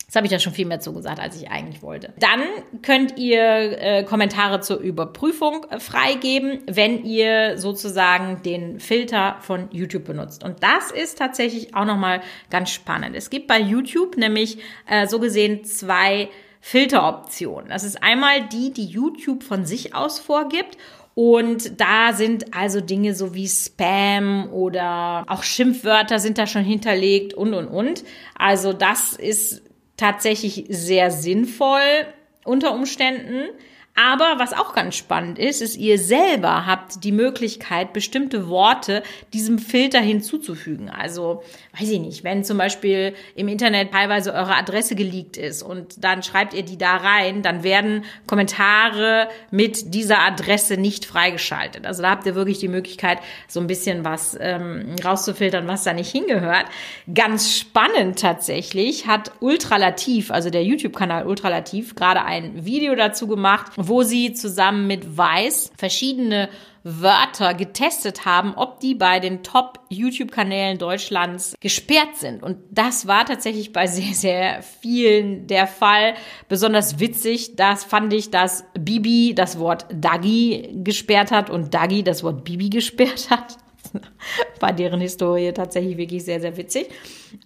Das 0.06 0.14
habe 0.14 0.26
ich 0.26 0.32
ja 0.32 0.38
schon 0.38 0.52
viel 0.52 0.66
mehr 0.66 0.78
zugesagt, 0.78 1.18
als 1.18 1.40
ich 1.40 1.50
eigentlich 1.50 1.82
wollte. 1.82 2.12
Dann 2.20 2.42
könnt 2.82 3.18
ihr 3.18 3.40
äh, 3.42 4.04
Kommentare 4.04 4.60
zur 4.60 4.78
Überprüfung 4.78 5.66
äh, 5.68 5.80
freigeben, 5.80 6.60
wenn 6.68 7.04
ihr 7.04 7.58
sozusagen 7.58 8.40
den 8.42 8.78
Filter 8.78 9.36
von 9.40 9.68
YouTube 9.72 10.04
benutzt. 10.04 10.44
Und 10.44 10.62
das 10.62 10.92
ist 10.92 11.18
tatsächlich 11.18 11.74
auch 11.74 11.84
nochmal 11.84 12.20
ganz 12.50 12.70
spannend. 12.70 13.16
Es 13.16 13.30
gibt 13.30 13.48
bei 13.48 13.58
YouTube 13.58 14.16
nämlich 14.16 14.58
äh, 14.86 15.08
so 15.08 15.18
gesehen 15.18 15.64
zwei 15.64 16.28
Filteroptionen. 16.60 17.68
Das 17.68 17.82
ist 17.82 18.00
einmal 18.00 18.46
die, 18.46 18.72
die 18.72 18.86
YouTube 18.86 19.42
von 19.42 19.66
sich 19.66 19.94
aus 19.96 20.20
vorgibt 20.20 20.78
und 21.14 21.80
da 21.80 22.12
sind 22.12 22.54
also 22.54 22.82
Dinge 22.82 23.14
so 23.14 23.34
wie 23.34 23.48
Spam 23.48 24.50
oder 24.52 25.24
auch 25.28 25.42
Schimpfwörter 25.42 26.18
sind 26.18 26.36
da 26.36 26.46
schon 26.46 26.62
hinterlegt 26.62 27.32
und, 27.32 27.54
und, 27.54 27.68
und. 27.68 28.04
Also 28.38 28.74
das 28.74 29.14
ist 29.14 29.62
tatsächlich 29.96 30.64
sehr 30.68 31.10
sinnvoll 31.10 32.06
unter 32.44 32.74
Umständen. 32.74 33.48
Aber 33.96 34.34
was 34.36 34.52
auch 34.52 34.74
ganz 34.74 34.94
spannend 34.94 35.38
ist, 35.38 35.62
ist, 35.62 35.76
ihr 35.76 35.98
selber 35.98 36.66
habt 36.66 37.02
die 37.02 37.12
Möglichkeit, 37.12 37.94
bestimmte 37.94 38.48
Worte 38.48 39.02
diesem 39.32 39.58
Filter 39.58 40.00
hinzuzufügen. 40.00 40.90
Also, 40.90 41.42
weiß 41.78 41.88
ich 41.88 42.00
nicht, 42.00 42.22
wenn 42.22 42.44
zum 42.44 42.58
Beispiel 42.58 43.14
im 43.34 43.48
Internet 43.48 43.92
teilweise 43.92 44.34
eure 44.34 44.54
Adresse 44.54 44.96
geleakt 44.96 45.38
ist 45.38 45.62
und 45.62 46.04
dann 46.04 46.22
schreibt 46.22 46.52
ihr 46.52 46.62
die 46.62 46.76
da 46.76 46.96
rein, 46.96 47.42
dann 47.42 47.62
werden 47.62 48.04
Kommentare 48.26 49.28
mit 49.50 49.94
dieser 49.94 50.20
Adresse 50.20 50.76
nicht 50.76 51.06
freigeschaltet. 51.06 51.86
Also 51.86 52.02
da 52.02 52.10
habt 52.10 52.26
ihr 52.26 52.34
wirklich 52.34 52.58
die 52.58 52.68
Möglichkeit, 52.68 53.18
so 53.48 53.60
ein 53.60 53.66
bisschen 53.66 54.04
was 54.04 54.36
ähm, 54.38 54.94
rauszufiltern, 55.02 55.66
was 55.68 55.84
da 55.84 55.94
nicht 55.94 56.10
hingehört. 56.10 56.66
Ganz 57.12 57.56
spannend 57.56 58.18
tatsächlich 58.18 59.06
hat 59.06 59.32
Ultralativ, 59.40 60.30
also 60.30 60.50
der 60.50 60.64
YouTube-Kanal 60.64 61.26
Ultralativ, 61.26 61.94
gerade 61.94 62.22
ein 62.24 62.64
Video 62.66 62.94
dazu 62.94 63.26
gemacht, 63.26 63.72
wo 63.88 64.02
sie 64.02 64.32
zusammen 64.32 64.86
mit 64.86 65.16
Weiß 65.16 65.70
verschiedene 65.76 66.48
Wörter 66.88 67.52
getestet 67.54 68.26
haben, 68.26 68.54
ob 68.54 68.78
die 68.78 68.94
bei 68.94 69.18
den 69.18 69.42
Top-YouTube-Kanälen 69.42 70.78
Deutschlands 70.78 71.56
gesperrt 71.58 72.16
sind. 72.16 72.44
Und 72.44 72.58
das 72.70 73.08
war 73.08 73.26
tatsächlich 73.26 73.72
bei 73.72 73.88
sehr, 73.88 74.14
sehr 74.14 74.62
vielen 74.62 75.48
der 75.48 75.66
Fall. 75.66 76.14
Besonders 76.48 77.00
witzig, 77.00 77.56
das 77.56 77.82
fand 77.82 78.12
ich, 78.12 78.30
dass 78.30 78.64
Bibi 78.78 79.34
das 79.34 79.58
Wort 79.58 79.86
Dagi 79.92 80.70
gesperrt 80.84 81.32
hat 81.32 81.50
und 81.50 81.74
Dagi 81.74 82.04
das 82.04 82.22
Wort 82.22 82.44
Bibi 82.44 82.70
gesperrt 82.70 83.30
hat. 83.30 83.56
War 84.60 84.72
deren 84.72 85.00
Historie 85.00 85.52
tatsächlich 85.52 85.96
wirklich 85.96 86.24
sehr, 86.24 86.40
sehr 86.40 86.56
witzig. 86.56 86.88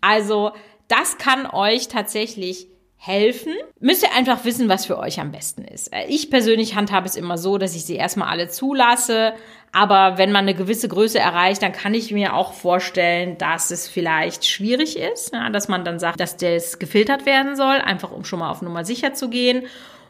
Also, 0.02 0.50
das 0.88 1.16
kann 1.16 1.46
euch 1.46 1.88
tatsächlich 1.88 2.66
helfen. 3.02 3.54
Müsst 3.80 4.02
ihr 4.02 4.14
einfach 4.14 4.44
wissen, 4.44 4.68
was 4.68 4.84
für 4.84 4.98
euch 4.98 5.20
am 5.20 5.32
besten 5.32 5.64
ist. 5.64 5.90
Ich 6.08 6.28
persönlich 6.28 6.74
handhabe 6.74 7.06
es 7.06 7.16
immer 7.16 7.38
so, 7.38 7.56
dass 7.56 7.74
ich 7.74 7.86
sie 7.86 7.96
erstmal 7.96 8.28
alle 8.28 8.48
zulasse. 8.48 9.32
Aber 9.72 10.18
wenn 10.18 10.32
man 10.32 10.42
eine 10.42 10.54
gewisse 10.54 10.86
Größe 10.86 11.18
erreicht, 11.18 11.62
dann 11.62 11.72
kann 11.72 11.94
ich 11.94 12.12
mir 12.12 12.34
auch 12.34 12.52
vorstellen, 12.52 13.38
dass 13.38 13.70
es 13.70 13.88
vielleicht 13.88 14.44
schwierig 14.44 14.98
ist, 14.98 15.32
ja, 15.32 15.48
dass 15.48 15.68
man 15.68 15.84
dann 15.84 15.98
sagt, 15.98 16.20
dass 16.20 16.36
das 16.36 16.78
gefiltert 16.78 17.24
werden 17.24 17.56
soll, 17.56 17.76
einfach 17.76 18.10
um 18.10 18.24
schon 18.24 18.40
mal 18.40 18.50
auf 18.50 18.60
Nummer 18.60 18.84
sicher 18.84 19.14
zu 19.14 19.30
gehen. 19.30 19.62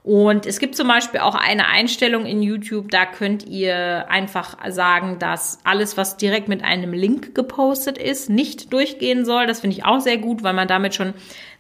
Und 0.03 0.47
es 0.47 0.59
gibt 0.59 0.75
zum 0.75 0.89
Beispiel 0.89 1.21
auch 1.21 1.35
eine 1.35 1.69
Einstellung 1.69 2.25
in 2.25 2.43
YouTube, 2.43 2.91
da 2.91 3.05
könnt 3.05 3.47
ihr 3.47 4.07
einfach 4.09 4.57
sagen, 4.71 5.19
dass 5.19 5.59
alles, 5.63 5.97
was 5.97 6.17
direkt 6.17 6.49
mit 6.49 6.65
einem 6.65 6.95
Link 6.95 7.35
gepostet 7.35 7.99
ist, 7.99 8.31
nicht 8.31 8.73
durchgehen 8.73 9.27
soll. 9.27 9.47
Das 9.47 9.61
finde 9.61 9.77
ich 9.77 9.85
auch 9.85 10.01
sehr 10.01 10.17
gut, 10.17 10.43
weil 10.43 10.55
man 10.55 10.67
damit 10.69 10.95
schon 10.95 11.13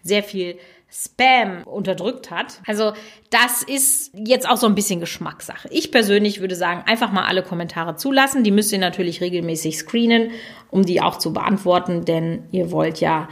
sehr 0.03 0.23
viel 0.23 0.59
Spam 0.93 1.63
unterdrückt 1.65 2.31
hat. 2.31 2.61
Also 2.67 2.93
das 3.31 3.63
ist 3.63 4.11
jetzt 4.15 4.49
auch 4.49 4.57
so 4.57 4.67
ein 4.67 4.75
bisschen 4.75 4.99
Geschmackssache. 4.99 5.69
Ich 5.71 5.93
persönlich 5.93 6.41
würde 6.41 6.57
sagen, 6.57 6.83
einfach 6.87 7.13
mal 7.13 7.27
alle 7.27 7.43
Kommentare 7.43 7.97
zulassen. 7.97 8.43
Die 8.43 8.51
müsst 8.51 8.73
ihr 8.73 8.79
natürlich 8.79 9.21
regelmäßig 9.21 9.79
screenen, 9.79 10.33
um 10.71 10.85
die 10.85 11.01
auch 11.01 11.17
zu 11.19 11.33
beantworten, 11.33 12.05
denn 12.05 12.45
ihr 12.51 12.73
wollt 12.73 13.01
ja 13.01 13.29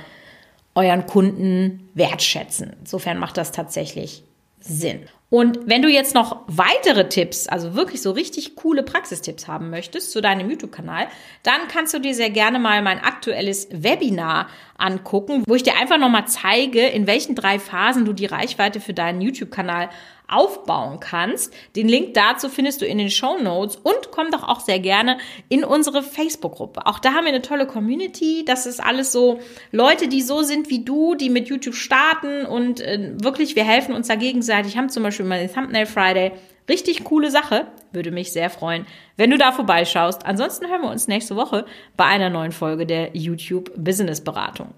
euren 0.75 1.07
Kunden 1.07 1.89
wertschätzen. 1.95 2.77
Insofern 2.79 3.19
macht 3.19 3.37
das 3.37 3.51
tatsächlich 3.51 4.23
Sinn. 4.61 5.09
Und 5.31 5.69
wenn 5.69 5.83
du 5.83 5.89
jetzt 5.89 6.15
noch 6.15 6.43
weitere 6.47 7.09
Tipps, 7.11 7.49
also 7.49 7.75
wirklich 7.75 8.01
so 8.01 8.13
richtig 8.13 8.57
coole 8.57 8.83
Praxistipps 8.83 9.47
haben 9.47 9.69
möchtest 9.69 10.11
zu 10.11 10.23
deinem 10.23 10.49
YouTube-Kanal, 10.49 11.07
dann 11.43 11.69
kannst 11.71 11.93
du 11.93 11.99
dir 11.99 12.15
sehr 12.15 12.31
gerne 12.31 12.59
mal 12.59 12.81
mein 12.81 12.99
aktuelles 12.99 13.69
Webinar 13.71 14.49
angucken, 14.79 15.43
wo 15.47 15.55
ich 15.55 15.63
dir 15.63 15.77
einfach 15.77 15.99
nochmal 15.99 16.27
zeige, 16.27 16.87
in 16.87 17.07
welchen 17.07 17.35
drei 17.35 17.59
Phasen 17.59 18.07
du 18.07 18.15
die 18.15 18.27
Reichweite 18.27 18.81
für 18.81 18.95
deinen 18.95 19.21
YouTube-Kanal 19.21 19.91
aufbauen 20.29 21.01
kannst. 21.01 21.53
Den 21.75 21.89
Link 21.89 22.15
dazu 22.15 22.49
findest 22.49 22.81
du 22.81 22.87
in 22.87 22.99
den 22.99 23.11
Show 23.11 23.39
Notes 23.39 23.77
und 23.77 24.11
komm 24.11 24.31
doch 24.31 24.47
auch 24.47 24.61
sehr 24.61 24.79
gerne 24.79 25.19
in 25.49 25.65
unsere 25.65 26.03
Facebook-Gruppe. 26.03 26.87
Auch 26.87 26.99
da 26.99 27.15
haben 27.15 27.25
wir 27.25 27.33
eine 27.33 27.43
tolle 27.43 27.67
Community. 27.67 28.45
Das 28.45 28.67
ist 28.67 28.83
alles 28.83 29.13
so 29.13 29.41
Leute, 29.73 30.09
die 30.09 30.23
so 30.23 30.43
sind 30.43 30.71
wie 30.71 30.85
du, 30.85 31.15
die 31.15 31.31
mit 31.31 31.49
YouTube 31.49 31.75
starten 31.75 32.47
und 32.47 32.81
äh, 32.81 33.13
wirklich, 33.23 33.57
wir 33.57 33.65
helfen 33.65 33.95
uns 33.95 34.09
da 34.09 34.15
gegenseitig. 34.15 34.77
Haben 34.77 34.91
zum 34.91 35.03
Beispiel 35.03 35.27
mal 35.27 35.41
den 35.41 35.53
Thumbnail 35.53 35.87
Friday. 35.87 36.33
Richtig 36.69 37.05
coole 37.05 37.31
Sache. 37.31 37.67
Würde 37.93 38.11
mich 38.11 38.33
sehr 38.33 38.51
freuen, 38.51 38.87
wenn 39.17 39.31
du 39.31 39.39
da 39.39 39.53
vorbeischaust. 39.53 40.27
Ansonsten 40.27 40.69
hören 40.69 40.83
wir 40.83 40.91
uns 40.91 41.09
nächste 41.09 41.37
Woche 41.37 41.65
bei 41.97 42.05
einer 42.05 42.29
neuen 42.29 42.53
Folge 42.53 42.85
der 42.85 43.17
YouTube 43.17 43.73
Business 43.77 44.23
Beratung. 44.23 44.75